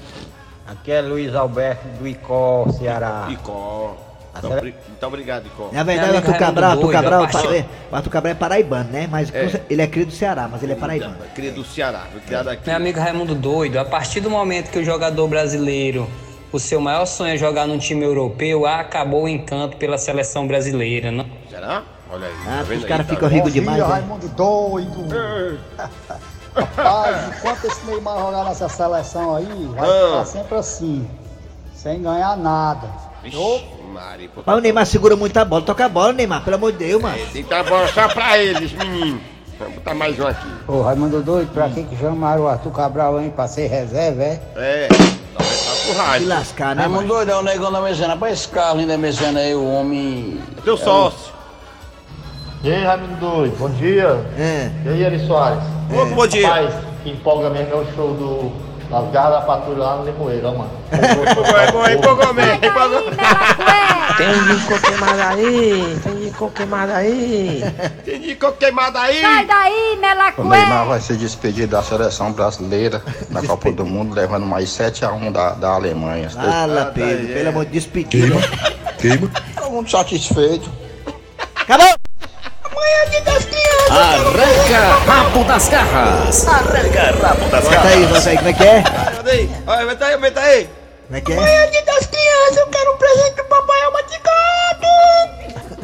Aqui 0.67 0.91
é 0.91 1.01
Luiz 1.01 1.35
Alberto 1.35 1.87
do 1.99 2.07
Icó, 2.07 2.65
Ceará. 2.79 3.27
Icó. 3.29 3.97
Então, 4.35 4.49
Muito 4.49 5.05
obrigado, 5.05 5.45
Icó. 5.45 5.69
Na 5.71 5.83
verdade, 5.83 6.13
o 6.13 6.17
Arthur 6.17 6.37
Cabral, 6.37 6.71
Arthur 6.71 6.91
Cabral, 6.91 7.23
é- 7.53 7.65
o 7.91 7.95
Arthur 7.95 8.09
Cabral 8.09 8.31
é 8.31 8.35
paraibano, 8.35 8.89
né? 8.89 9.07
Mas 9.11 9.33
É. 9.33 9.61
ele 9.69 9.81
é 9.81 9.87
criado 9.87 10.07
do 10.09 10.13
Ceará, 10.13 10.47
mas 10.51 10.63
ele 10.63 10.71
é 10.71 10.75
paraibano. 10.75 11.15
Cria 11.35 11.51
do 11.51 11.63
Ceará, 11.63 12.07
criado 12.25 12.47
aqui. 12.49 12.65
Meu 12.65 12.75
amigo 12.75 12.99
Raimundo 12.99 13.35
doido, 13.35 13.77
a 13.77 13.85
partir 13.85 14.21
do 14.21 14.29
momento 14.29 14.71
que 14.71 14.79
o 14.79 14.83
jogador 14.85 15.27
brasileiro, 15.27 16.09
o 16.51 16.59
seu 16.59 16.79
maior 16.81 17.05
sonho 17.05 17.33
é 17.33 17.37
jogar 17.37 17.67
num 17.67 17.77
time 17.77 18.03
europeu, 18.03 18.65
acabou 18.65 19.25
o 19.25 19.27
encanto 19.29 19.77
pela 19.77 19.97
seleção 19.99 20.47
brasileira, 20.47 21.11
não? 21.11 21.25
Será? 21.49 21.83
Olha 22.11 22.27
aí. 22.27 22.33
Ah, 22.47 22.63
tá 22.67 22.73
os 22.73 22.85
caras 22.85 23.05
tá 23.07 23.13
ficam 23.13 23.29
vendo? 23.29 23.37
ricos 23.37 23.53
demais. 23.53 23.77
né? 23.79 23.85
Raimundo 23.87 24.27
doido. 24.29 25.07
Rapaz, 26.55 27.37
enquanto 27.37 27.65
esse 27.65 27.85
Neymar 27.85 28.19
jogar 28.19 28.43
nessa 28.45 28.69
seleção 28.69 29.35
aí, 29.35 29.69
vai 29.75 29.89
Ah. 29.89 30.07
ficar 30.09 30.25
sempre 30.25 30.57
assim, 30.57 31.07
sem 31.73 32.01
ganhar 32.01 32.37
nada. 32.37 32.87
Vixe, 33.23 33.65
Mari, 33.93 34.27
pô. 34.27 34.41
Mas 34.45 34.57
o 34.57 34.61
Neymar 34.61 34.85
segura 34.85 35.15
muito 35.15 35.37
a 35.37 35.45
bola. 35.45 35.61
Toca 35.61 35.85
a 35.85 35.89
bola, 35.89 36.13
Neymar, 36.13 36.43
pelo 36.43 36.55
amor 36.57 36.71
de 36.71 36.79
Deus, 36.79 37.01
mano. 37.01 37.17
Tem 37.31 37.43
que 37.43 37.49
dar 37.49 37.63
bola 37.63 37.87
só 37.87 38.07
pra 38.07 38.37
eles, 38.37 38.71
menino. 38.73 39.19
Vamos 39.59 39.75
botar 39.75 39.93
mais 39.93 40.19
um 40.19 40.27
aqui. 40.27 40.47
Ô, 40.67 40.81
Raimundo 40.81 41.21
doido, 41.21 41.51
pra 41.53 41.69
que 41.69 41.83
que 41.83 41.95
chamaram 41.97 42.43
o 42.43 42.47
Arthur 42.47 42.71
Cabral, 42.71 43.21
hein, 43.21 43.31
pra 43.35 43.47
ser 43.47 43.67
reserva, 43.67 44.23
é? 44.23 44.41
É. 44.55 44.87
Tá 44.89 45.43
com 45.43 46.19
Se 46.19 46.25
lascar, 46.25 46.75
né, 46.75 46.81
Raimundo 46.83 47.07
doido, 47.07 47.31
é 47.31 47.35
o 47.35 47.41
negão 47.43 47.71
da 47.71 47.79
mecena. 47.81 48.17
Pra 48.17 48.31
esse 48.31 48.47
carro 48.47 48.79
ainda 48.79 48.97
mecena 48.97 49.39
aí, 49.39 49.53
o 49.55 49.63
homem... 49.65 50.39
Teu 50.65 50.75
sócio. 50.75 51.31
E 52.63 52.71
aí, 52.71 52.83
Raimundo 52.83 53.15
Doido, 53.17 53.55
bom 53.57 53.69
dia. 53.69 54.25
É. 54.37 54.71
E 54.85 54.89
aí, 54.89 55.05
Ari 55.05 55.27
Soares? 55.27 55.63
Ô, 55.91 56.05
bom 56.15 56.27
dia. 56.27 56.47
Rapaz, 56.47 56.73
que 57.03 57.09
empolga 57.09 57.49
mesmo 57.49 57.73
é 57.73 57.75
o 57.75 57.85
show 57.95 58.13
do 58.13 58.73
Las 58.89 59.11
Garras 59.11 59.39
da 59.39 59.41
Patrulha 59.41 59.79
lá 59.79 59.95
no 59.97 60.05
Limoeiro, 60.05 60.47
ó, 60.49 60.51
mano. 60.51 60.71
Empolgou, 61.91 62.33
mesmo. 62.33 62.65
empolgou. 62.65 63.03
Tem 64.17 64.43
de 64.43 64.63
coco 64.67 64.81
queimado 64.81 65.21
aí, 65.21 65.99
tem 66.03 66.15
de 66.19 66.31
coco 66.31 66.51
queimado 66.51 66.91
aí. 66.91 67.63
Tem 68.05 68.21
de 68.21 68.35
coco 68.35 68.57
queimado 68.57 68.97
aí. 68.99 69.21
Sai 69.21 69.45
daí, 69.45 69.95
O 69.97 69.99
Melacué! 69.99 70.43
Neymar 70.43 70.85
vai 70.85 71.01
se 71.01 71.15
despedir 71.15 71.67
da 71.67 71.81
seleção 71.81 72.31
brasileira 72.31 73.01
na 73.29 73.41
Copa 73.41 73.71
do 73.71 73.85
Mundo, 73.85 74.13
levando 74.13 74.45
mais 74.45 74.69
7x1 74.69 75.31
da, 75.31 75.51
da 75.51 75.69
Alemanha. 75.71 76.29
Fala, 76.29 76.91
Pedro, 76.93 77.33
pelo 77.33 77.49
amor 77.49 77.65
de 77.65 77.71
despedida. 77.71 78.35
Queima. 78.99 79.31
Todo 79.55 79.71
mundo 79.71 79.89
satisfeito. 79.89 80.69
Acabou! 81.55 81.95
Amanhã 82.63 83.23
das 83.25 83.32
crianças! 83.32 83.32
Arranca 83.93 85.05
rabo 85.05 85.43
das 85.43 85.69
garras. 85.69 86.47
Arranca 86.47 87.15
rabo 87.21 87.45
das 87.49 87.63
Bota 87.63 87.87
aí, 87.87 88.05
bota 88.07 88.29
aí, 88.29 88.37
como 88.37 88.49
é 88.49 88.53
que 88.53 88.63
é? 88.63 88.83
Olha 89.19 89.31
aí, 89.31 89.49
aumenta 89.67 90.05
aí, 90.05 90.13
aumenta 90.13 90.39
aí. 90.39 90.69
Como 91.05 91.17
é 91.17 91.21
que 91.21 91.31
é? 91.31 91.37
Amanhã 91.37 91.71
dia 91.71 91.85
das 91.85 92.07
crianças, 92.07 92.57
eu 92.57 92.67
quero 92.67 92.93
um 92.93 92.97
presente 92.97 93.35
do 93.35 93.43
papai 93.43 93.81
alma 93.83 94.03
de 94.03 94.17
gato! 94.17 95.83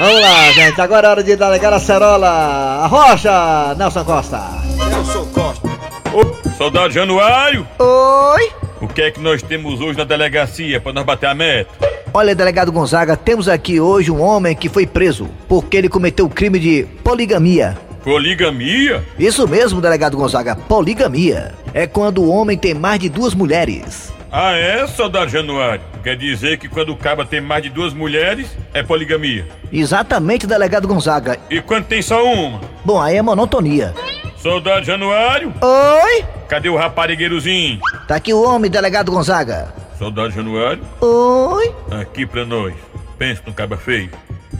Vamos 0.00 0.20
lá, 0.20 0.52
gente. 0.52 0.80
Agora 0.80 1.06
é 1.06 1.10
hora 1.10 1.22
de 1.22 1.36
dar 1.36 1.52
a 1.52 1.80
cerola. 1.80 2.28
A 2.28 2.86
rocha, 2.88 3.74
Nelson 3.76 4.04
Costa. 4.04 4.40
Nelson 4.88 5.26
Costa. 5.26 5.68
Ô, 6.12 6.52
soldado 6.56 6.90
Januário, 6.92 7.68
Oi. 7.78 8.52
o 8.80 8.88
que 8.88 9.02
é 9.02 9.10
que 9.12 9.20
nós 9.20 9.42
temos 9.42 9.80
hoje 9.80 9.96
na 9.96 10.04
delegacia 10.04 10.80
pra 10.80 10.92
nós 10.92 11.04
bater 11.04 11.26
a 11.28 11.34
meta? 11.34 11.97
Olha, 12.12 12.34
delegado 12.34 12.72
Gonzaga, 12.72 13.16
temos 13.16 13.48
aqui 13.48 13.80
hoje 13.80 14.10
um 14.10 14.20
homem 14.20 14.56
que 14.56 14.68
foi 14.68 14.86
preso 14.86 15.28
porque 15.48 15.76
ele 15.76 15.88
cometeu 15.88 16.26
o 16.26 16.30
crime 16.30 16.58
de 16.58 16.86
poligamia. 17.04 17.76
Poligamia? 18.02 19.04
Isso 19.18 19.46
mesmo, 19.46 19.80
delegado 19.80 20.16
Gonzaga, 20.16 20.56
poligamia. 20.56 21.52
É 21.74 21.86
quando 21.86 22.22
o 22.22 22.30
homem 22.30 22.56
tem 22.56 22.72
mais 22.72 22.98
de 23.00 23.08
duas 23.08 23.34
mulheres. 23.34 24.12
Ah, 24.32 24.52
é, 24.52 24.86
soldado 24.86 25.30
Januário? 25.30 25.82
Quer 26.02 26.16
dizer 26.16 26.58
que 26.58 26.68
quando 26.68 26.90
o 26.92 26.96
caba 26.96 27.24
tem 27.24 27.40
mais 27.40 27.62
de 27.62 27.70
duas 27.70 27.92
mulheres, 27.94 28.46
é 28.72 28.82
poligamia. 28.82 29.46
Exatamente, 29.72 30.46
delegado 30.46 30.88
Gonzaga. 30.88 31.38
E 31.50 31.60
quando 31.60 31.84
tem 31.84 32.00
só 32.02 32.24
uma? 32.24 32.60
Bom, 32.84 33.00
aí 33.00 33.16
é 33.16 33.22
monotonia. 33.22 33.94
Soldado 34.36 34.84
Januário, 34.86 35.52
Oi? 35.60 36.24
cadê 36.48 36.68
o 36.68 36.76
raparigueirozinho? 36.76 37.80
Tá 38.06 38.16
aqui 38.16 38.32
o 38.32 38.42
homem, 38.42 38.70
delegado 38.70 39.10
Gonzaga. 39.10 39.74
Soldado 39.98 40.30
Januário, 40.30 40.82
Oi? 41.00 41.74
aqui 41.90 42.24
pra 42.24 42.44
nós. 42.44 42.72
Pensa 43.18 43.42
no 43.46 43.52
caba 43.52 43.76
feio. 43.76 44.10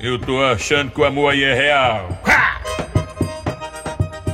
Eu 0.01 0.19
tô 0.19 0.43
achando 0.43 0.91
que 0.91 1.01
o 1.01 1.05
amor 1.05 1.33
aí 1.33 1.45
é 1.45 1.55
real. 1.55 2.09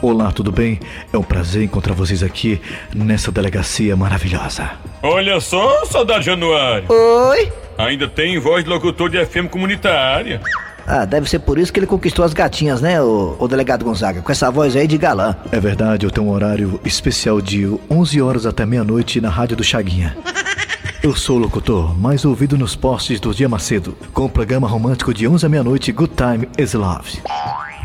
Olá, 0.00 0.32
tudo 0.32 0.50
bem? 0.50 0.80
É 1.12 1.18
um 1.18 1.22
prazer 1.22 1.62
encontrar 1.62 1.94
vocês 1.94 2.22
aqui 2.22 2.60
nessa 2.94 3.30
delegacia 3.30 3.94
maravilhosa. 3.96 4.70
Olha 5.02 5.40
só, 5.40 5.84
soldado 5.86 6.22
Januário. 6.22 6.86
Oi? 6.90 7.52
Ainda 7.76 8.08
tem 8.08 8.38
voz 8.38 8.64
de 8.64 8.70
locutor 8.70 9.10
de 9.10 9.24
FM 9.24 9.48
comunitária. 9.50 10.40
Ah, 10.86 11.04
deve 11.04 11.28
ser 11.28 11.38
por 11.38 11.58
isso 11.58 11.72
que 11.72 11.80
ele 11.80 11.86
conquistou 11.86 12.24
as 12.24 12.34
gatinhas, 12.34 12.80
né, 12.82 13.00
o, 13.00 13.36
o 13.38 13.48
delegado 13.48 13.84
Gonzaga? 13.84 14.20
Com 14.20 14.30
essa 14.30 14.50
voz 14.50 14.76
aí 14.76 14.86
de 14.86 14.98
galã. 14.98 15.34
É 15.50 15.58
verdade, 15.58 16.04
eu 16.06 16.10
tenho 16.10 16.26
um 16.26 16.30
horário 16.30 16.78
especial 16.84 17.40
de 17.40 17.66
11 17.90 18.20
horas 18.20 18.46
até 18.46 18.64
meia-noite 18.66 19.20
na 19.20 19.30
rádio 19.30 19.56
do 19.56 19.64
Chaguinha. 19.64 20.14
Eu 21.04 21.14
sou 21.14 21.36
o 21.36 21.38
locutor 21.38 21.94
mais 21.98 22.24
ouvido 22.24 22.56
nos 22.56 22.74
postes 22.74 23.20
do 23.20 23.34
Dia 23.34 23.46
Macedo, 23.46 23.94
com 24.14 24.24
o 24.24 24.28
programa 24.28 24.66
romântico 24.66 25.12
de 25.12 25.28
11 25.28 25.44
à 25.44 25.48
meia-noite 25.50 25.92
Good 25.92 26.14
Time 26.16 26.48
is 26.56 26.72
Love. 26.72 27.20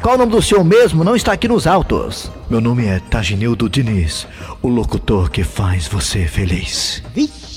Qual 0.02 0.16
o 0.16 0.18
nome 0.18 0.32
do 0.32 0.42
senhor 0.42 0.64
mesmo? 0.64 1.04
Não 1.04 1.18
está 1.18 1.34
aqui 1.34 1.46
nos 1.46 1.68
autos. 1.68 2.32
Meu 2.50 2.62
nome 2.62 2.86
é 2.86 3.02
Taginildo 3.02 3.70
Diniz, 3.70 4.26
o 4.62 4.70
locutor 4.70 5.30
que 5.30 5.44
faz 5.44 5.86
você 5.86 6.28
feliz. 6.28 7.04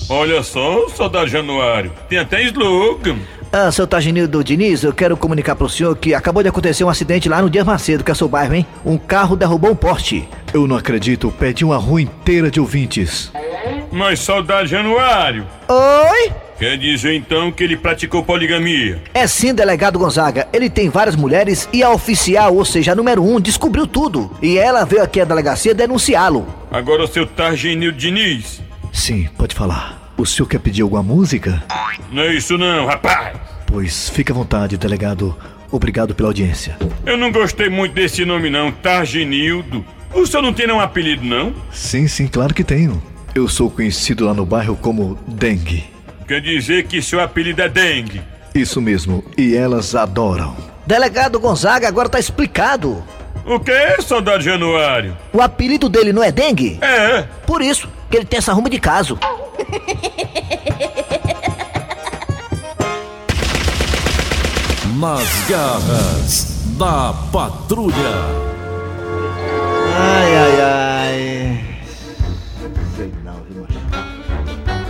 Olha 0.08 0.42
só, 0.42 0.88
soldado 0.88 1.28
Januário. 1.28 1.92
Tem 2.08 2.18
até 2.18 2.42
slogan. 2.42 3.18
Ah, 3.52 3.70
seu 3.70 3.86
Taginildo 3.86 4.42
Diniz, 4.42 4.82
eu 4.82 4.92
quero 4.92 5.16
comunicar 5.16 5.54
pro 5.54 5.68
senhor 5.68 5.94
que 5.96 6.12
acabou 6.12 6.42
de 6.42 6.48
acontecer 6.48 6.82
um 6.82 6.88
acidente 6.88 7.28
lá 7.28 7.40
no 7.40 7.48
Dia 7.48 7.64
Macedo, 7.64 8.02
que 8.02 8.10
é 8.10 8.14
seu 8.14 8.28
bairro, 8.28 8.56
hein? 8.56 8.66
Um 8.84 8.98
carro 8.98 9.36
derrubou 9.36 9.70
um 9.70 9.76
poste. 9.76 10.28
Eu 10.52 10.66
não 10.66 10.74
acredito, 10.74 11.30
perdi 11.30 11.64
uma 11.64 11.76
rua 11.76 12.02
inteira 12.02 12.50
de 12.50 12.58
ouvintes. 12.58 13.30
Mas 13.92 14.20
soldado 14.20 14.66
Januário. 14.66 15.46
Oi? 15.68 16.32
Quer 16.58 16.78
dizer 16.78 17.14
então 17.14 17.52
que 17.52 17.62
ele 17.62 17.76
praticou 17.76 18.24
poligamia? 18.24 19.02
É 19.12 19.26
sim, 19.26 19.52
delegado 19.52 19.98
Gonzaga. 19.98 20.48
Ele 20.50 20.70
tem 20.70 20.88
várias 20.88 21.14
mulheres 21.14 21.68
e 21.72 21.82
a 21.82 21.90
oficial, 21.90 22.54
ou 22.56 22.64
seja, 22.64 22.92
a 22.92 22.94
número 22.94 23.22
um, 23.22 23.38
descobriu 23.38 23.86
tudo. 23.86 24.30
E 24.40 24.56
ela 24.56 24.84
veio 24.86 25.02
aqui 25.02 25.20
à 25.20 25.24
delegacia 25.24 25.74
denunciá-lo. 25.74 26.46
Agora 26.70 27.04
o 27.04 27.06
seu 27.06 27.26
Targinil 27.26 27.92
Diniz. 27.92 28.62
Sim, 28.92 29.28
pode 29.36 29.54
falar. 29.54 30.12
O 30.16 30.24
senhor 30.24 30.48
quer 30.48 30.60
pedir 30.60 30.82
alguma 30.82 31.02
música? 31.02 31.62
Não 32.10 32.22
é 32.22 32.34
isso 32.34 32.56
não, 32.56 32.86
rapaz. 32.86 33.36
Pois 33.66 34.08
fique 34.08 34.32
à 34.32 34.34
vontade, 34.34 34.78
delegado. 34.78 35.36
Obrigado 35.70 36.14
pela 36.14 36.28
audiência. 36.28 36.78
Eu 37.04 37.18
não 37.18 37.30
gostei 37.30 37.68
muito 37.68 37.92
desse 37.94 38.24
nome 38.24 38.48
não, 38.48 38.70
Targinildo. 38.70 39.84
O 40.14 40.26
senhor 40.26 40.42
não 40.42 40.52
tem 40.52 40.66
nenhum 40.66 40.80
apelido 40.80 41.24
não? 41.24 41.52
Sim, 41.72 42.06
sim, 42.06 42.26
claro 42.26 42.54
que 42.54 42.62
tenho. 42.62 43.02
Eu 43.34 43.48
sou 43.48 43.70
conhecido 43.70 44.26
lá 44.26 44.34
no 44.34 44.44
bairro 44.44 44.76
como 44.76 45.18
Dengue. 45.26 45.84
Quer 46.28 46.40
dizer 46.42 46.84
que 46.86 47.00
seu 47.00 47.18
apelido 47.18 47.62
é 47.62 47.68
dengue. 47.68 48.20
Isso 48.54 48.80
mesmo, 48.80 49.24
e 49.36 49.56
elas 49.56 49.94
adoram. 49.94 50.54
Delegado 50.86 51.40
Gonzaga, 51.40 51.88
agora 51.88 52.10
tá 52.10 52.18
explicado. 52.18 53.02
O 53.46 53.58
que, 53.58 54.02
soldado 54.02 54.42
Januário? 54.42 55.16
O 55.32 55.40
apelido 55.40 55.88
dele 55.88 56.12
não 56.12 56.22
é 56.22 56.30
dengue? 56.30 56.78
É. 56.82 57.22
Por 57.46 57.62
isso 57.62 57.88
que 58.10 58.18
ele 58.18 58.26
tem 58.26 58.36
essa 58.36 58.52
ruma 58.52 58.68
de 58.68 58.78
caso. 58.78 59.18
Nas 64.98 65.48
garras 65.48 66.62
da 66.78 67.14
patrulha. 67.32 68.51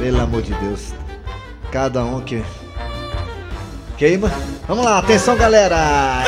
Pelo 0.03 0.21
amor 0.21 0.43
de 0.43 0.53
Deus. 0.55 0.93
Cada 1.71 2.05
um 2.05 2.21
que. 2.21 2.43
Queima. 3.97 4.33
Vamos 4.67 4.85
lá, 4.85 4.99
atenção 4.99 5.37
galera. 5.37 5.77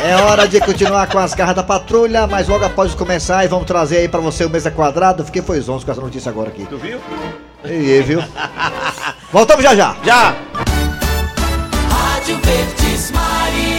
É 0.01 0.15
hora 0.15 0.47
de 0.47 0.61
continuar 0.61 1.09
com 1.09 1.19
as 1.19 1.35
garras 1.35 1.57
da 1.57 1.63
patrulha, 1.65 2.25
mas 2.29 2.47
logo 2.47 2.65
após 2.65 2.95
começar 2.95 3.45
e 3.45 3.49
vamos 3.49 3.67
trazer 3.67 3.97
aí 3.97 4.09
pra 4.09 4.21
você 4.21 4.45
o 4.45 4.51
mesa 4.51 4.71
quadrado. 4.71 5.25
Fiquei 5.25 5.43
foi 5.43 5.61
zonzo 5.61 5.85
com 5.85 5.91
essa 5.91 6.01
notícia 6.01 6.31
agora 6.31 6.51
aqui. 6.51 6.65
Tu 6.67 6.79
viu? 6.79 7.01
E 7.65 7.69
aí, 7.69 8.03
viu? 8.03 8.23
Voltamos 9.33 9.65
já 9.65 9.75
já. 9.75 9.97
Já! 10.05 10.37
Rádio 11.91 12.39
Verdes 12.45 13.11
Maris. 13.11 13.74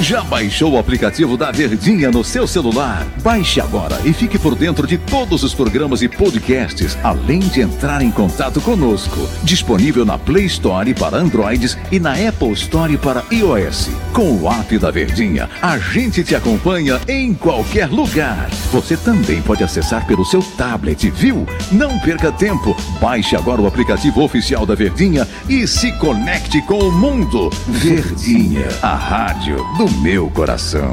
Já 0.00 0.22
baixou 0.22 0.72
o 0.72 0.78
aplicativo 0.78 1.38
da 1.38 1.50
Verdinha 1.50 2.10
no 2.10 2.22
seu 2.22 2.46
celular? 2.46 3.06
Baixe 3.22 3.62
agora 3.62 3.98
e 4.04 4.12
fique 4.12 4.38
por 4.38 4.54
dentro 4.54 4.86
de 4.86 4.98
todos 4.98 5.42
os 5.42 5.54
programas 5.54 6.02
e 6.02 6.08
podcasts, 6.08 6.98
além 7.02 7.38
de 7.38 7.62
entrar 7.62 8.02
em 8.02 8.10
contato 8.10 8.60
conosco. 8.60 9.26
Disponível 9.42 10.04
na 10.04 10.18
Play 10.18 10.44
Store 10.44 10.92
para 10.92 11.16
Androids 11.16 11.78
e 11.90 11.98
na 11.98 12.12
Apple 12.12 12.52
Store 12.52 12.98
para 12.98 13.24
iOS. 13.32 13.88
Com 14.12 14.32
o 14.36 14.52
app 14.52 14.78
da 14.78 14.90
Verdinha, 14.90 15.48
a 15.62 15.78
gente 15.78 16.22
te 16.22 16.34
acompanha 16.34 17.00
em 17.08 17.32
qualquer 17.32 17.88
lugar. 17.88 18.50
Você 18.72 18.98
também 18.98 19.40
pode 19.40 19.64
acessar 19.64 20.06
pelo 20.06 20.26
seu 20.26 20.42
tablet, 20.42 21.08
viu? 21.08 21.46
Não 21.72 21.98
perca 22.00 22.30
tempo. 22.30 22.76
Baixe 23.00 23.34
agora 23.34 23.62
o 23.62 23.66
aplicativo 23.66 24.22
oficial 24.22 24.66
da 24.66 24.74
Verdinha 24.74 25.26
e 25.48 25.66
se 25.66 25.90
conecte 25.92 26.60
com 26.62 26.80
o 26.80 26.92
mundo. 26.92 27.48
Verdinha, 27.66 28.68
a 28.82 28.94
rádio 28.94 29.56
do 29.78 29.85
meu 29.90 30.30
coração. 30.30 30.92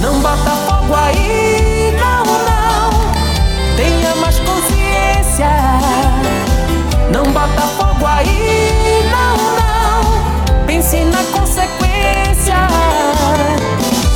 Não 0.00 0.20
bota 0.20 0.50
fogo 0.50 0.94
aí, 0.94 1.92
não, 1.98 2.24
não. 2.24 3.76
Tenha 3.76 4.14
mais 4.16 4.38
consciência. 4.38 5.48
Não 7.12 7.24
bota 7.32 7.62
fogo 7.76 8.06
aí, 8.06 9.02
não, 9.10 9.36
não. 9.56 10.66
Pense 10.66 11.00
na 11.04 11.22
consequência. 11.36 12.54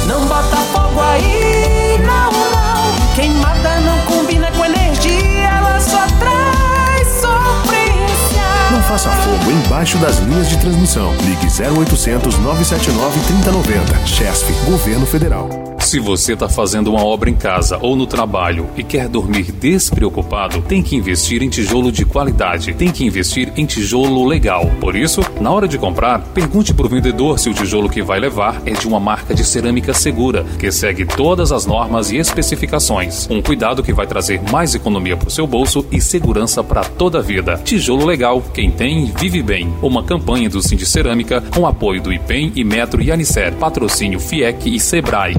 Não 0.07 0.25
bota 0.27 0.57
fogo 0.73 1.01
aí, 1.01 1.99
não, 1.99 2.31
não. 2.31 3.15
Queimada 3.17 3.81
não 3.81 3.99
combina 4.07 4.51
com 4.53 4.65
energia, 4.65 5.49
ela 5.49 5.81
só 5.81 6.07
traz 6.19 7.09
sofrência. 7.21 8.43
Não 8.71 8.83
faça 8.83 9.11
fogo 9.11 9.51
embaixo 9.51 9.99
das 9.99 10.19
linhas 10.19 10.49
de 10.49 10.57
transmissão. 10.59 11.13
Ligue 11.25 11.47
0800 11.47 12.39
979 12.39 13.21
3090. 13.27 14.07
Chesf, 14.07 14.53
Governo 14.65 15.07
Federal. 15.07 15.72
Se 15.93 16.01
você 16.01 16.33
está 16.33 16.49
fazendo 16.49 16.91
uma 16.91 17.05
obra 17.05 17.29
em 17.29 17.35
casa 17.35 17.79
ou 17.83 17.95
no 17.95 18.07
trabalho 18.07 18.67
e 18.79 18.83
quer 18.83 19.11
dormir 19.11 19.53
despreocupado, 19.53 20.63
tem 20.63 20.83
que 20.83 20.97
investir 20.97 21.43
em 21.43 21.51
tijolo 21.51 21.93
de 21.93 22.07
qualidade, 22.07 22.73
tem 22.73 22.91
que 22.91 23.05
investir 23.05 23.53
em 23.59 23.67
tijolo 23.67 24.25
legal. 24.25 24.65
Por 24.81 24.97
isso, 24.97 25.21
na 25.39 25.51
hora 25.51 25.69
de 25.69 25.77
comprar, 25.77 26.21
pergunte 26.33 26.73
para 26.73 26.87
o 26.87 26.89
vendedor 26.89 27.39
se 27.39 27.51
o 27.51 27.53
tijolo 27.53 27.91
que 27.91 28.01
vai 28.01 28.19
levar 28.19 28.63
é 28.65 28.71
de 28.71 28.89
uma 28.89 28.99
marca 28.99 29.35
de 29.35 29.45
cerâmica 29.45 29.93
segura, 29.93 30.47
que 30.59 30.73
segue 30.73 31.05
todas 31.05 31.53
as 31.53 31.67
normas 31.67 32.11
e 32.11 32.17
especificações. 32.17 33.29
Um 33.31 33.43
cuidado 33.43 33.83
que 33.83 33.93
vai 33.93 34.07
trazer 34.07 34.41
mais 34.51 34.75
economia 34.75 35.15
para 35.15 35.29
o 35.29 35.31
seu 35.31 35.47
bolso 35.47 35.85
e 35.93 36.01
segurança 36.01 36.65
para 36.65 36.85
toda 36.85 37.19
a 37.19 37.23
vida. 37.23 37.61
Tijolo 37.63 38.07
legal, 38.07 38.43
quem 38.55 38.71
tem, 38.71 39.13
vive 39.15 39.43
bem. 39.43 39.71
Uma 39.83 40.03
campanha 40.03 40.49
do 40.49 40.63
Cindy 40.63 40.87
Cerâmica 40.87 41.43
com 41.55 41.67
apoio 41.67 42.01
do 42.01 42.11
IPEM 42.11 42.51
e 42.57 42.65
Metro 42.65 43.03
e 43.03 43.13
Anicer, 43.13 43.53
patrocínio 43.57 44.19
FIEC 44.19 44.75
e 44.75 44.81
Sebrae. 44.81 45.35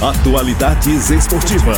Atualidades 0.00 1.10
esportivas. 1.10 1.76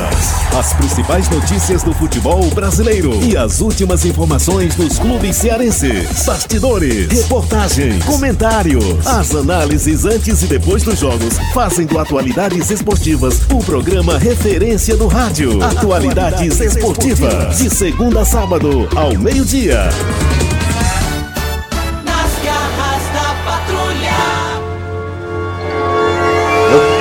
As 0.57 0.73
principais 0.75 1.29
notícias 1.29 1.83
do 1.83 1.93
futebol 1.93 2.49
brasileiro 2.51 3.13
e 3.25 3.37
as 3.37 3.61
últimas 3.61 4.05
informações 4.05 4.77
dos 4.77 4.99
clubes 4.99 5.37
cearenses. 5.37 6.25
Bastidores, 6.25 7.09
reportagem, 7.09 7.99
comentários. 8.01 9.05
As 9.07 9.35
análises 9.35 10.05
antes 10.05 10.43
e 10.43 10.47
depois 10.47 10.85
dos 10.85 11.01
jogos 11.01 11.37
fazem 11.53 11.85
do 11.85 11.99
Atualidades 11.99 12.71
Esportivas 12.71 13.41
o 13.53 13.59
programa 13.59 14.17
referência 14.19 14.97
do 14.97 15.09
rádio. 15.09 15.61
Atualidades 15.61 16.61
Esportivas. 16.61 17.59
De 17.59 17.69
segunda 17.71 18.21
a 18.21 18.25
sábado, 18.25 18.89
ao 18.95 19.19
meio-dia. 19.19 19.89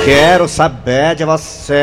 Quero 0.04 0.48
saber 0.48 1.14
de 1.14 1.24
você, 1.24 1.74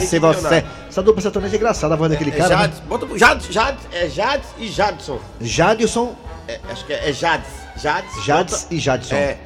se 0.00 0.18
você... 0.18 0.64
Essa 0.88 1.02
dupla 1.02 1.22
sertaneja 1.22 1.54
é 1.54 1.58
engraçada, 1.58 1.94
a 1.94 1.96
voz 1.96 2.10
daquele 2.10 2.30
É 2.30 2.34
cara, 2.34 2.48
né? 2.50 2.62
Jades, 2.64 2.80
bota 2.80 3.06
pro 3.06 3.18
Jades, 3.18 3.46
Jades, 3.50 3.80
é 3.92 4.08
Jades 4.10 4.48
e 4.58 4.68
Jadson. 4.68 5.18
Jadson, 5.40 6.14
É, 6.46 6.58
acho 6.70 6.84
que 6.84 6.92
é, 6.92 7.08
é 7.08 7.12
Jades. 7.14 7.46
Jades. 7.82 8.24
Jades 8.24 8.62
bota- 8.62 8.74
e 8.74 8.78
Jadson. 8.78 9.14
É. 9.14 9.36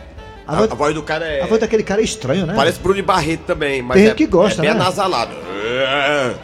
A 0.47 0.53
A, 0.53 0.57
voz- 0.57 0.71
a 0.73 0.75
voz 0.75 0.95
do 0.95 1.03
cara 1.05 1.25
é. 1.25 1.43
A 1.43 1.47
voz 1.47 1.61
daquele 1.61 1.83
cara 1.85 2.01
é 2.01 2.05
estranho, 2.05 2.47
né? 2.47 2.53
Parece 2.57 2.81
Bruno 2.81 3.01
Barreto 3.03 3.43
também, 3.47 3.81
mas 3.83 3.97
Tem 3.97 4.09
é, 4.11 4.15
que 4.15 4.27
gosta, 4.27 4.63
é 4.63 4.65
né? 4.67 4.71
anasalado. 4.73 5.35
É. 5.65 6.35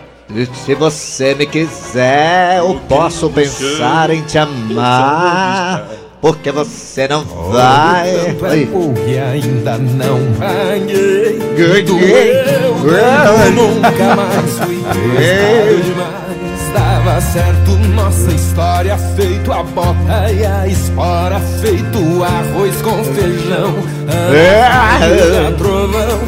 Se 0.64 0.74
você 0.76 1.34
me 1.34 1.46
quiser, 1.46 2.58
eu 2.58 2.80
posso 2.88 3.28
pensar 3.30 4.08
em 4.10 4.22
te 4.22 4.38
amar. 4.38 5.84
Porque 6.22 6.52
você 6.52 7.08
não 7.08 7.24
vai. 7.24 8.36
Porque 8.70 9.18
ainda 9.18 9.76
não 9.76 10.20
ganhei. 10.38 11.36
Ganhei. 11.56 12.32
Eu 12.80 13.52
nunca 13.52 14.16
mais 14.16 14.58
fui 14.60 14.76
demais. 15.82 16.22
Dava 16.72 17.20
certo 17.20 17.72
nossa 17.94 18.30
história, 18.30 18.96
feito 19.14 19.52
a 19.52 19.62
bota 19.62 20.32
e 20.32 20.46
a 20.46 20.66
espora, 20.66 21.38
feito 21.60 22.24
arroz 22.24 22.80
com 22.80 23.04
feijão. 23.04 23.74
É. 24.42 25.50
Trovão, 25.58 26.18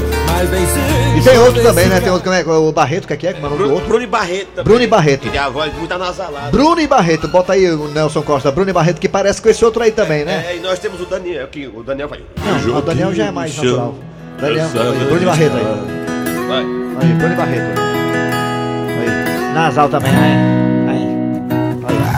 E 1.17 1.23
tem 1.23 1.39
outro 1.39 1.63
também, 1.63 1.87
né? 1.87 2.01
Tem 2.01 2.11
outro, 2.11 2.25
como 2.25 2.35
é? 2.35 2.59
O 2.59 2.73
Barreto, 2.73 3.07
que 3.07 3.13
é 3.13 3.17
que 3.17 3.27
é? 3.27 3.33
Como 3.33 3.47
é 3.47 3.49
o 3.49 3.51
nome 3.51 3.57
do 3.57 3.65
Bruno, 3.65 3.75
outro? 3.75 3.89
Bruno 3.89 4.05
e 4.05 4.07
Barreto 4.07 4.49
também. 4.49 4.65
Bruno 4.65 4.83
e 4.83 4.87
Barreto. 4.87 5.21
Que 5.23 5.31
tem 5.31 5.41
a 5.41 5.49
voz 5.49 5.73
muito 5.75 5.93
anasalada. 5.93 6.51
Bruno 6.51 6.81
e 6.81 6.87
Barreto, 6.87 7.29
bota 7.29 7.53
aí 7.53 7.71
o 7.71 7.89
Nelson 7.89 8.23
Costa, 8.23 8.51
Bruno 8.51 8.71
e 8.71 8.73
Barreto, 8.73 9.01
que 9.01 9.09
parece 9.09 9.41
com 9.41 9.49
esse 9.49 9.65
outro 9.65 9.83
aí 9.83 9.91
também, 9.91 10.25
né? 10.25 10.45
É, 10.49 10.57
e 10.57 10.61
nós 10.61 10.79
temos 10.79 11.01
o 11.01 11.07
Daniel, 11.07 11.47
que 11.49 11.67
o 11.67 11.83
Daniel 11.83 12.09
vai. 12.09 12.21
Não, 12.45 12.79
o 12.79 12.83
Daniel 12.83 13.15
já 13.15 13.27
é 13.27 13.31
mais 13.31 13.53
Chão. 13.53 13.65
natural. 13.65 13.95
Daniel, 14.41 14.69
Bruno 15.07 15.23
e 15.23 15.27
Barreto 15.27 15.57
aí. 15.57 15.65
Vai. 16.49 16.59
Aí, 17.01 17.15
Bruno 17.15 17.33
e 17.33 17.37
Barreto. 17.37 17.81
Aí. 17.81 19.55
Nasal 19.55 19.89
também, 19.89 20.11
aí. 20.11 20.74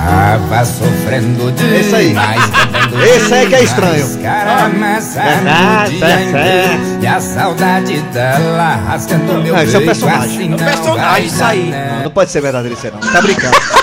Tava 0.07 0.65
sofrendo 0.65 1.53
Esse 1.75 1.95
aí. 1.97 2.15
Esse 3.17 3.35
aí 3.35 3.49
que 3.49 3.55
é 3.57 3.63
estranho. 3.65 4.19
Cara 4.23 4.69
o 4.69 5.91
dia 5.91 6.07
é, 6.07 6.23
inteiro, 6.23 7.03
E 7.03 7.07
a 7.07 7.21
saudade 7.21 8.01
dela 8.03 8.77
rasgando 8.87 9.43
meu 9.43 9.55
Não, 9.55 9.63
isso 9.63 9.77
é 9.77 9.81
peito, 9.81 9.87
personagem. 9.87 10.29
assim 10.31 10.45
É 10.45 10.49
não 10.49 10.59
personagem, 10.59 11.27
isso 11.27 11.45
aí. 11.45 11.71
dar, 11.71 11.91
Não, 11.97 12.03
não 12.05 12.11
pode 12.13 12.31
ser 12.31 12.41
verdadeiro 12.41 12.75
isso 12.77 12.87
aí, 12.87 12.93
não. 12.93 13.01
Tá 13.01 13.21
brincando. 13.21 13.57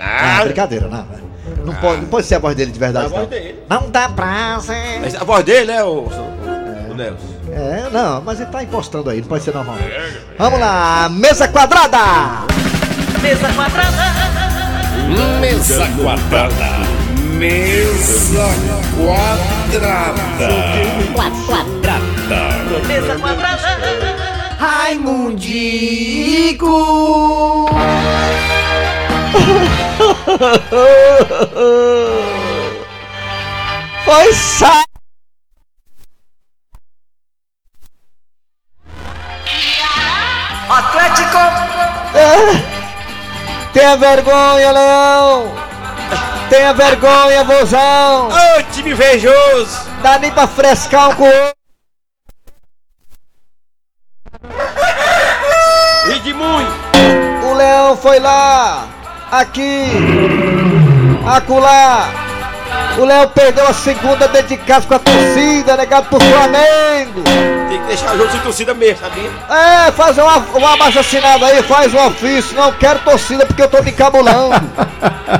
Ah, 0.00 0.40
brincadeira, 0.44 0.88
não. 0.88 1.06
Não 1.64 1.74
pode, 1.74 2.00
não 2.00 2.08
pode 2.08 2.26
ser 2.26 2.36
a 2.36 2.38
voz 2.38 2.56
dele 2.56 2.70
de 2.72 2.78
verdade, 2.78 3.06
A 3.06 3.08
voz 3.08 3.22
não. 3.22 3.28
dele. 3.28 3.58
Não 3.68 3.90
dá 3.90 4.08
pra 4.08 4.58
ser. 4.60 5.00
Mas 5.02 5.14
A 5.14 5.24
voz 5.24 5.44
dele 5.44 5.72
é 5.72 5.84
o, 5.84 5.88
o, 6.08 6.90
o 6.90 6.94
Nelson. 6.94 7.33
É, 7.56 7.88
não, 7.92 8.20
mas 8.20 8.40
ele 8.40 8.50
tá 8.50 8.62
impostando 8.62 9.08
aí, 9.10 9.20
não 9.20 9.28
pode 9.28 9.44
ser 9.44 9.54
normal. 9.54 9.76
Vamos 10.36 10.58
lá, 10.58 11.08
mesa 11.08 11.46
quadrada! 11.48 11.98
Mesa 13.22 13.52
quadrada. 13.54 13.86
Mesa 15.40 15.86
quadrada. 15.96 16.84
Mesa 17.38 18.50
quadrada. 18.96 20.24
Quadrada. 21.14 22.00
Mesa 22.86 23.18
quadrada. 23.18 23.68
Raimundico! 24.58 25.94
Foi 34.04 34.32
só. 34.34 34.93
Tenha 43.72 43.96
vergonha, 43.96 44.70
Leão! 44.70 45.52
Tenha 46.48 46.72
vergonha, 46.72 47.42
vozão! 47.44 48.28
Ô, 48.28 48.62
time 48.72 48.92
invejoso! 48.92 49.90
Dá 50.02 50.18
nem 50.18 50.30
pra 50.30 50.46
frescar 50.46 51.10
um 51.10 51.14
com 51.14 51.28
o! 51.28 51.52
E 56.24 56.32
muito! 56.32 56.72
O 57.50 57.54
Leão 57.54 57.96
foi 57.96 58.20
lá, 58.20 58.86
aqui, 59.30 59.90
acolá. 61.26 62.23
O 62.96 63.04
Leão 63.04 63.28
perdeu 63.28 63.66
a 63.66 63.74
segunda 63.74 64.28
dentro 64.28 64.48
de 64.48 64.56
casa 64.58 64.86
com 64.86 64.94
a 64.94 64.98
torcida, 65.00 65.76
negado 65.76 66.08
pro 66.08 66.20
Flamengo. 66.20 67.22
Tem 67.68 67.80
que 67.80 67.86
deixar 67.88 68.14
o 68.14 68.18
jogo 68.18 68.30
sem 68.30 68.40
torcida 68.40 68.72
mesmo, 68.72 69.00
sabia? 69.00 69.30
É, 69.50 69.90
faz 69.90 70.16
uma, 70.16 70.36
uma 70.36 70.74
abaixo 70.74 71.00
assinado 71.00 71.44
aí, 71.44 71.60
faz 71.64 71.92
um 71.92 72.06
ofício. 72.06 72.54
Não 72.54 72.72
quero 72.72 73.00
torcida 73.00 73.44
porque 73.46 73.62
eu 73.62 73.68
tô 73.68 73.82
me 73.82 73.90
cabulando. 73.90 74.70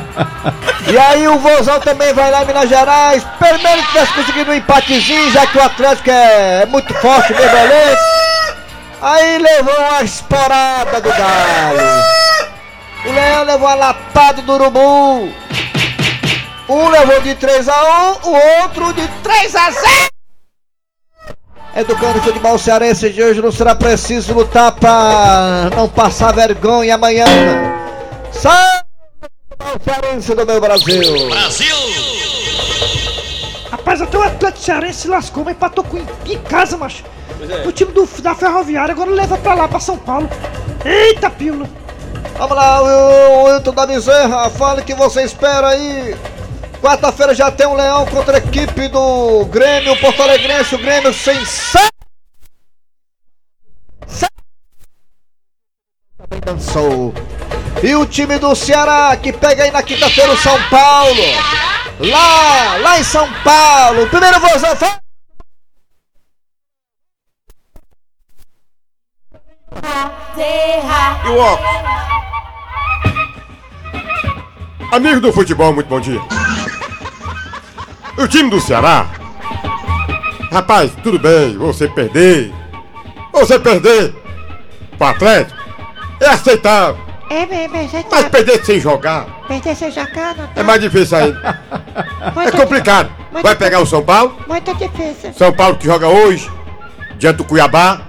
e 0.93 0.99
aí 0.99 1.29
o 1.29 1.38
Vozão 1.38 1.79
também 1.79 2.12
vai 2.12 2.31
lá 2.33 2.43
em 2.43 2.47
Minas 2.47 2.69
Gerais. 2.69 3.25
Pelo 3.38 3.62
menos 3.62 3.87
tivesse 3.87 4.12
conseguido 4.14 4.51
um 4.51 4.55
empatezinho, 4.55 5.31
já 5.31 5.47
que 5.47 5.57
o 5.57 5.62
Atlético 5.62 6.11
é, 6.11 6.62
é 6.62 6.67
muito 6.67 6.93
forte 6.95 7.33
mesmo 7.33 7.57
elenco. 7.57 8.03
Aí 9.01 9.38
levou 9.38 9.79
uma 9.79 10.03
esporada 10.03 11.01
do 11.01 11.09
Galo. 11.09 12.05
O 13.07 13.12
Leão 13.12 13.45
levou 13.45 13.69
uma 13.69 13.75
lapada 13.75 14.43
do 14.43 14.53
Urubu. 14.55 15.43
Um 16.68 16.88
levou 16.88 17.20
de 17.20 17.35
3 17.35 17.68
a 17.68 18.18
1, 18.24 18.29
o 18.29 18.62
outro 18.62 18.92
de 18.94 19.07
3 19.22 19.55
a 19.57 19.70
0. 19.70 19.85
Educando 21.77 22.18
o 22.18 22.22
futebol 22.22 22.57
cearense 22.59 23.11
de 23.11 23.22
hoje 23.22 23.42
não 23.42 23.50
será 23.53 23.74
preciso 23.74 24.33
lutar 24.33 24.72
pra 24.72 25.70
não 25.77 25.88
passar 25.88 26.33
vergonha 26.33 26.94
amanhã. 26.94 27.24
Sai! 28.33 28.81
Futebol 29.59 29.81
cearense 29.85 30.35
do 30.35 30.46
meu 30.46 30.61
Brasil. 30.61 31.29
Brasil! 31.29 31.77
Rapaz, 33.70 34.00
até 34.00 34.16
o 34.16 34.22
Atlético 34.22 34.64
Cearense 34.64 35.00
se 35.00 35.09
lascou, 35.09 35.44
mas 35.44 35.55
empatou 35.57 35.85
com 35.85 35.98
em 35.98 36.38
casa, 36.44 36.77
macho. 36.77 37.05
é. 37.50 37.66
O 37.66 37.72
time 37.72 37.92
do, 37.92 38.07
da 38.22 38.35
Ferroviária 38.35 38.92
agora 38.92 39.11
leva 39.11 39.37
pra 39.37 39.55
lá, 39.55 39.68
pra 39.68 39.81
São 39.81 39.98
Paulo. 39.98 40.31
Eita, 40.85 41.29
pílula. 41.29 41.68
Vamos 42.38 42.57
lá, 42.57 42.83
o 42.83 43.44
Wilton 43.44 43.72
da 43.72 43.87
Bezerra, 43.87 44.48
fale 44.50 44.81
o 44.81 44.85
que 44.85 44.94
você 44.94 45.22
espera 45.22 45.68
aí. 45.68 46.16
Quarta-feira 46.85 47.35
já 47.35 47.51
tem 47.51 47.66
um 47.66 47.73
leão 47.73 48.05
contra 48.05 48.37
a 48.37 48.38
equipe 48.38 48.88
do 48.88 49.47
Grêmio, 49.47 49.99
Porto 50.01 50.23
Alegrense, 50.23 50.75
o 50.75 50.79
Grêmio 50.79 51.14
sem. 51.14 51.35
Também 56.18 56.40
dançou. 56.44 57.14
E 57.83 57.94
o 57.94 58.05
time 58.05 58.38
do 58.38 58.55
Ceará 58.55 59.16
que 59.16 59.33
pega 59.33 59.64
aí 59.64 59.70
na 59.70 59.83
quinta-feira 59.83 60.31
o 60.31 60.37
São 60.37 60.62
Paulo. 60.68 61.23
Lá, 62.01 62.77
lá 62.77 63.01
em 63.01 63.05
São 63.05 63.33
Paulo. 63.42 64.07
Primeiro 64.11 64.38
vozão. 64.40 64.77
E 70.37 71.29
o? 71.31 71.59
Amigo 74.94 75.20
do 75.23 75.33
futebol, 75.33 75.73
muito 75.73 75.88
bom 75.88 75.99
dia. 75.99 76.20
O 78.16 78.27
time 78.29 78.50
do 78.50 78.61
Ceará. 78.61 79.07
Rapaz, 80.53 80.92
tudo 81.03 81.18
bem, 81.18 81.57
você 81.57 81.88
perder. 81.88 82.53
Você 83.33 83.59
perder 83.59 84.14
pro 84.96 85.07
Atlético 85.09 85.59
é 86.20 86.29
aceitável. 86.29 87.03
É 87.29 87.44
mesmo, 87.46 87.77
é 87.77 87.88
já 87.88 88.05
Mas 88.11 88.29
perder 88.29 88.64
sem 88.64 88.79
jogar 88.79 89.27
Perder 89.48 89.74
seu 89.74 89.90
jacana. 89.90 90.48
é 90.55 90.62
mais 90.62 90.81
difícil 90.81 91.16
ainda. 91.16 91.61
É 92.46 92.50
complicado. 92.50 93.11
Vai 93.42 93.57
pegar 93.57 93.81
o 93.81 93.87
São 93.87 94.03
Paulo, 94.03 94.37
Muito 94.46 94.74
difícil. 94.74 95.33
São 95.35 95.53
Paulo 95.53 95.77
que 95.77 95.87
joga 95.87 96.07
hoje, 96.09 96.48
diante 97.18 97.37
do 97.38 97.44
Cuiabá. 97.44 98.03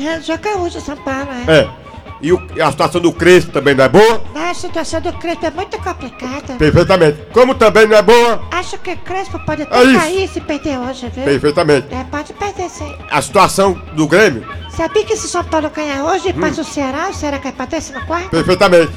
É, 0.00 0.20
joga 0.20 0.56
hoje 0.58 0.80
São 0.80 0.96
Paulo, 0.96 1.28
é. 1.46 1.60
É. 1.60 1.81
E 2.22 2.32
o- 2.32 2.40
a 2.64 2.70
situação 2.70 3.00
do 3.00 3.12
Crespo 3.12 3.50
também 3.50 3.74
não 3.74 3.84
é 3.84 3.88
boa? 3.88 4.22
A 4.34 4.54
situação 4.54 5.00
do 5.00 5.12
Crespo 5.14 5.44
é 5.46 5.50
muito 5.50 5.76
complicada. 5.78 6.54
Perfeitamente. 6.56 7.18
Como 7.32 7.52
também 7.54 7.86
não 7.88 7.96
é 7.96 8.02
boa? 8.02 8.40
Acho 8.52 8.78
que 8.78 8.92
o 8.92 8.96
Crespo 8.98 9.38
pode 9.40 9.62
É 9.62 9.64
até 9.64 9.82
isso. 9.84 9.98
cair 10.00 10.28
se 10.28 10.40
perder 10.40 10.78
hoje, 10.78 11.10
viu? 11.12 11.24
Perfeitamente. 11.24 11.88
É, 11.92 12.04
pode 12.04 12.32
perder 12.34 12.68
sim. 12.70 12.94
A 13.10 13.20
situação 13.20 13.72
do 13.94 14.06
Grêmio? 14.06 14.46
Sabia 14.70 15.04
que 15.04 15.16
se 15.16 15.28
São 15.28 15.42
Paulo 15.42 15.68
ganhar 15.70 16.04
hoje 16.04 16.28
e 16.28 16.32
Hum. 16.32 16.40
passa 16.40 16.60
o 16.60 16.64
Ceará, 16.64 17.08
o 17.10 17.14
Ceará 17.14 17.38
cai 17.40 17.50
pra 17.52 17.66
décima 17.66 18.00
quarta? 18.06 18.28
Perfeitamente. 18.28 18.92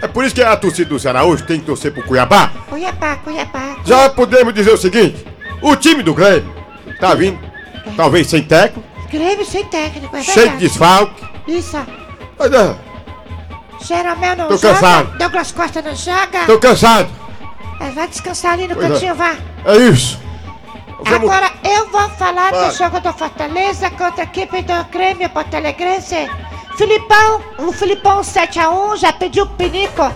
É 0.00 0.08
por 0.08 0.24
isso 0.24 0.34
que 0.34 0.42
a 0.42 0.56
torcida 0.56 0.88
do 0.88 0.98
Ceará 0.98 1.24
hoje 1.24 1.42
tem 1.42 1.60
que 1.60 1.66
torcer 1.66 1.92
pro 1.92 2.02
Cuiabá. 2.02 2.50
Cuiabá, 2.70 3.16
Cuiabá. 3.16 3.76
Já 3.84 4.08
podemos 4.08 4.54
dizer 4.54 4.72
o 4.72 4.78
seguinte: 4.78 5.22
o 5.60 5.76
time 5.76 6.02
do 6.02 6.14
Grêmio 6.14 6.50
tá 6.98 7.14
vindo, 7.14 7.38
talvez 7.94 8.26
sem 8.26 8.42
técnico, 8.42 8.82
Grêmio 9.10 9.44
sem 9.44 9.64
técnico, 9.66 10.16
é 10.16 10.22
cheio 10.22 10.34
de 10.36 10.40
verdade. 10.40 10.58
desfalque. 10.68 11.24
Isso. 11.46 11.76
Mas, 12.40 12.52
é, 12.54 12.74
Jeromel 13.84 14.36
não 14.36 14.48
Tô 14.48 14.56
joga. 14.56 14.74
cansado. 14.74 15.18
Douglas 15.18 15.52
Costa 15.52 15.82
não 15.82 15.94
joga. 15.94 16.46
tô 16.46 16.58
cansado. 16.58 17.08
É, 17.80 17.90
vai 17.90 18.08
descansar 18.08 18.52
ali 18.54 18.66
no 18.66 18.74
Pois 18.74 18.86
é. 18.86 18.88
cantinho, 18.92 19.14
vá. 19.14 19.34
É 19.66 19.76
isso. 19.76 20.18
Vamos- 21.04 21.30
Agora 21.30 21.50
eu 21.64 21.88
vou 21.90 22.08
falar 22.10 22.50
do 22.50 22.74
jogo 22.76 23.00
do 23.00 23.12
Fortaleza 23.12 23.90
contra 23.90 24.22
a 24.22 24.24
equipe 24.24 24.62
do 24.62 24.84
Grêmio 24.90 25.28
Porto 25.30 25.54
Alegrense. 25.54 26.30
Filipão, 26.76 27.40
o 27.58 27.72
Filipão 27.72 28.20
7x1 28.22 28.96
já 28.96 29.12
pediu 29.12 29.44
o 29.44 29.48
pinico. 29.48 30.10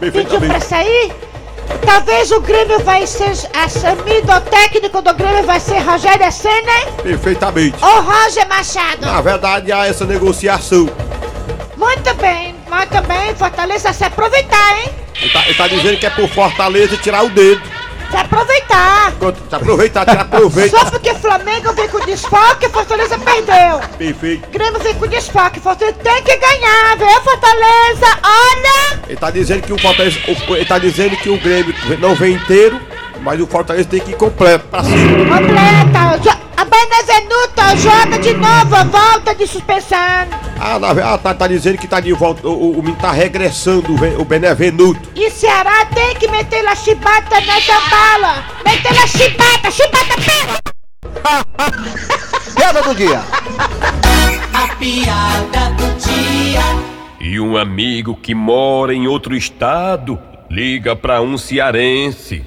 Pediu 0.00 0.40
pra 0.40 0.60
sair. 0.60 1.12
Talvez 1.86 2.30
o 2.30 2.40
Grêmio 2.40 2.78
vai 2.80 3.06
ser 3.06 3.30
assumido, 3.64 4.30
o 4.32 4.40
técnico 4.42 5.00
do 5.00 5.14
Grêmio 5.14 5.44
vai 5.44 5.58
ser 5.58 5.78
Rogério 5.78 6.30
Senna 6.30 6.92
Perfeitamente. 7.02 7.76
ou 7.82 8.02
Roger 8.02 8.46
Machado. 8.48 9.00
Na 9.06 9.20
verdade, 9.22 9.72
há 9.72 9.86
essa 9.86 10.04
negociação. 10.04 10.88
Muito 11.76 12.14
bem, 12.14 12.54
muito 12.68 13.08
bem, 13.08 13.34
Fortaleza 13.34 13.92
se 13.92 14.04
aproveitar, 14.04 14.78
hein? 14.78 14.90
Ele 15.20 15.32
tá, 15.32 15.42
ele 15.46 15.54
tá 15.54 15.68
dizendo 15.68 15.98
que 15.98 16.06
é 16.06 16.10
por 16.10 16.28
Fortaleza 16.28 16.96
tirar 16.96 17.24
o 17.24 17.30
dedo. 17.30 17.62
Se 18.10 18.16
aproveitar. 18.16 19.12
Se 19.48 19.54
aproveitar, 19.54 20.06
tirar 20.06 20.24
proveito. 20.26 20.76
Só 20.76 20.84
porque 20.84 21.14
Flamengo 21.14 21.72
vem 21.72 21.88
com 21.88 21.98
desfalque, 22.04 22.68
Fortaleza 22.68 23.18
perdeu. 23.18 23.80
Perfeito. 23.98 24.48
Grêmio 24.50 24.78
vem 24.80 24.94
com 24.94 25.06
desfalque, 25.08 25.58
Fortaleza 25.58 25.96
tem 25.98 26.22
que 26.22 26.36
ganhar, 26.36 26.96
viu, 26.96 27.22
Fortaleza? 27.22 28.06
Olha! 28.22 29.00
Ele 29.08 29.16
tá 29.16 29.30
dizendo 29.30 29.62
que 29.62 29.72
o 29.72 29.78
Fortaleza. 29.78 30.18
Ele 30.26 30.64
tá 30.64 30.78
dizendo 30.78 31.16
que 31.16 31.28
o 31.28 31.38
Grêmio 31.38 31.74
não 31.98 32.14
vem 32.14 32.34
inteiro, 32.34 32.80
mas 33.20 33.40
o 33.40 33.46
Fortaleza 33.46 33.88
tem 33.88 34.00
que 34.00 34.12
ir 34.12 34.16
completo 34.16 34.64
pra 34.68 34.84
cima. 34.84 35.38
Completa! 35.38 36.44
A 36.56 36.64
Benevenuto 36.64 37.76
joga 37.78 38.18
de 38.18 38.34
novo, 38.34 38.90
volta 38.90 39.34
de 39.34 39.46
suspensão. 39.46 40.43
Ah, 40.60 40.78
na, 40.78 40.90
ah 41.14 41.18
tá, 41.18 41.34
tá 41.34 41.46
dizendo 41.46 41.78
que 41.78 41.86
tá 41.86 42.00
de 42.00 42.12
volta. 42.12 42.46
O, 42.46 42.72
o, 42.72 42.82
menino 42.82 42.96
tá 42.96 43.10
regressando, 43.12 43.92
o, 43.92 43.96
Ve- 43.96 44.16
o 44.16 44.24
Benevenuto. 44.24 45.10
E 45.14 45.30
Ceará 45.30 45.86
tem 45.86 46.14
que 46.16 46.28
meter 46.28 46.66
a 46.66 46.74
chibata 46.74 47.40
nessa 47.40 47.80
bala. 47.90 48.44
Meter 48.64 48.92
a 49.02 49.06
chibata, 49.06 49.70
chibata 49.70 50.14
pega! 50.16 50.58
Piada 52.54 52.82
do 52.82 52.94
dia. 52.94 53.20
A 54.54 54.74
piada 54.76 55.70
do 55.76 55.94
dia. 55.98 56.60
E 57.20 57.40
um 57.40 57.56
amigo 57.56 58.14
que 58.16 58.34
mora 58.34 58.94
em 58.94 59.06
outro 59.06 59.34
estado 59.34 60.20
liga 60.50 60.94
pra 60.94 61.20
um 61.20 61.36
cearense. 61.36 62.44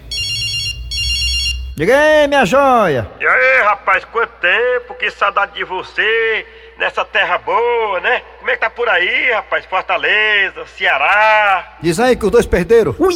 Diga 1.75 1.95
aí, 1.95 2.27
minha 2.27 2.45
joia. 2.45 3.07
E 3.19 3.25
aí, 3.27 3.61
rapaz, 3.63 4.03
quanto 4.05 4.31
tempo, 4.41 4.95
que 4.95 5.11
saudade 5.11 5.53
de 5.53 5.63
você, 5.63 6.45
nessa 6.77 7.03
terra 7.05 7.37
boa, 7.37 7.99
né? 7.99 8.21
Como 8.39 8.49
é 8.49 8.53
que 8.53 8.59
tá 8.59 8.69
por 8.69 8.87
aí, 8.87 9.31
rapaz? 9.31 9.65
Fortaleza, 9.65 10.65
Ceará. 10.77 11.77
Diz 11.81 11.99
aí 11.99 12.15
que 12.15 12.25
os 12.25 12.31
dois 12.31 12.45
perderam. 12.45 12.95
Ui! 12.97 13.15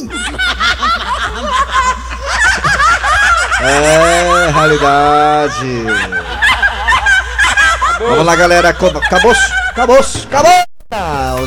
É, 3.62 4.50
realidade. 4.50 5.86
Vamos 8.00 8.26
lá, 8.26 8.36
galera. 8.36 8.69
Acabou, 8.69 9.02
acabou, 9.02 10.00
acabou, 10.28 10.70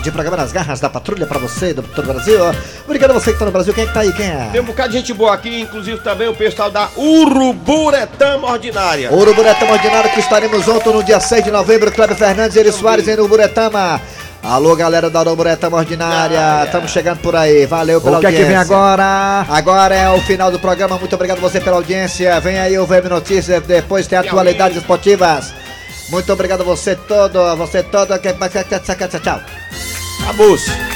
de 0.03 0.11
programa 0.11 0.39
nas 0.39 0.53
garras 0.53 0.81
da 0.81 0.89
patrulha 0.89 1.27
pra 1.27 1.39
você, 1.39 1.75
do 1.75 1.83
Brasil. 1.83 2.41
Obrigado 2.87 3.11
a 3.11 3.15
você 3.15 3.31
que 3.33 3.39
tá 3.39 3.45
no 3.45 3.51
Brasil. 3.51 3.75
Quem 3.75 3.85
é 3.85 3.87
que 3.87 3.93
tá 3.93 4.01
aí? 4.01 4.13
Quem 4.15 4.27
é? 4.27 4.49
Tem 4.51 4.61
um 4.61 4.65
bocado 4.65 4.89
de 4.93 4.99
gente 4.99 5.13
boa 5.13 5.35
aqui, 5.35 5.61
inclusive 5.61 6.01
também 6.01 6.29
o 6.29 6.35
pessoal 6.35 6.71
da 6.71 6.89
Uruburetama 6.97 8.51
Ordinária. 8.51 9.13
Uruburetama 9.13 9.73
Ordinário 9.73 10.11
que 10.13 10.21
estaremos 10.21 10.67
ontem 10.67 10.95
no 10.95 11.05
dia 11.05 11.21
6 11.21 11.45
de 11.45 11.51
novembro. 11.51 11.93
Cleber 11.93 12.17
Fernandes 12.17 12.57
e 12.57 12.61
Eri 12.61 12.73
Soares 12.73 13.07
em 13.07 13.13
Uruburetama. 13.13 14.01
Alô, 14.43 14.75
galera 14.75 15.11
da 15.11 15.21
Uruburetama 15.21 15.77
Ordinária. 15.77 16.65
Estamos 16.65 16.91
chegando 16.91 17.19
por 17.19 17.37
aí. 17.37 17.67
Valeu 17.67 18.01
pela 18.01 18.17
O 18.17 18.21
que 18.21 18.27
é 18.27 18.31
que 18.31 18.37
audiência. 18.37 18.65
vem 18.65 18.75
agora? 18.77 19.45
Agora 19.51 19.95
é 19.95 20.09
o 20.09 20.21
final 20.23 20.51
do 20.51 20.59
programa. 20.59 20.97
Muito 20.99 21.15
obrigado 21.15 21.41
você 21.41 21.61
pela 21.61 21.77
audiência. 21.77 22.41
Vem 22.41 22.59
aí 22.59 22.79
o 22.79 22.87
VM 22.87 23.11
Notícias. 23.11 23.63
Depois 23.63 24.07
tem 24.07 24.19
atualidades 24.19 24.79
esportivas. 24.79 25.53
Muito 26.15 26.33
obrigado 26.33 26.61
a 26.61 26.65
você 26.65 26.95
todo, 26.95 27.41
a 27.41 27.57
você 27.57 27.83
todo. 27.83 28.13
Tchau. 29.19 29.41
Acabou-se. 30.23 30.94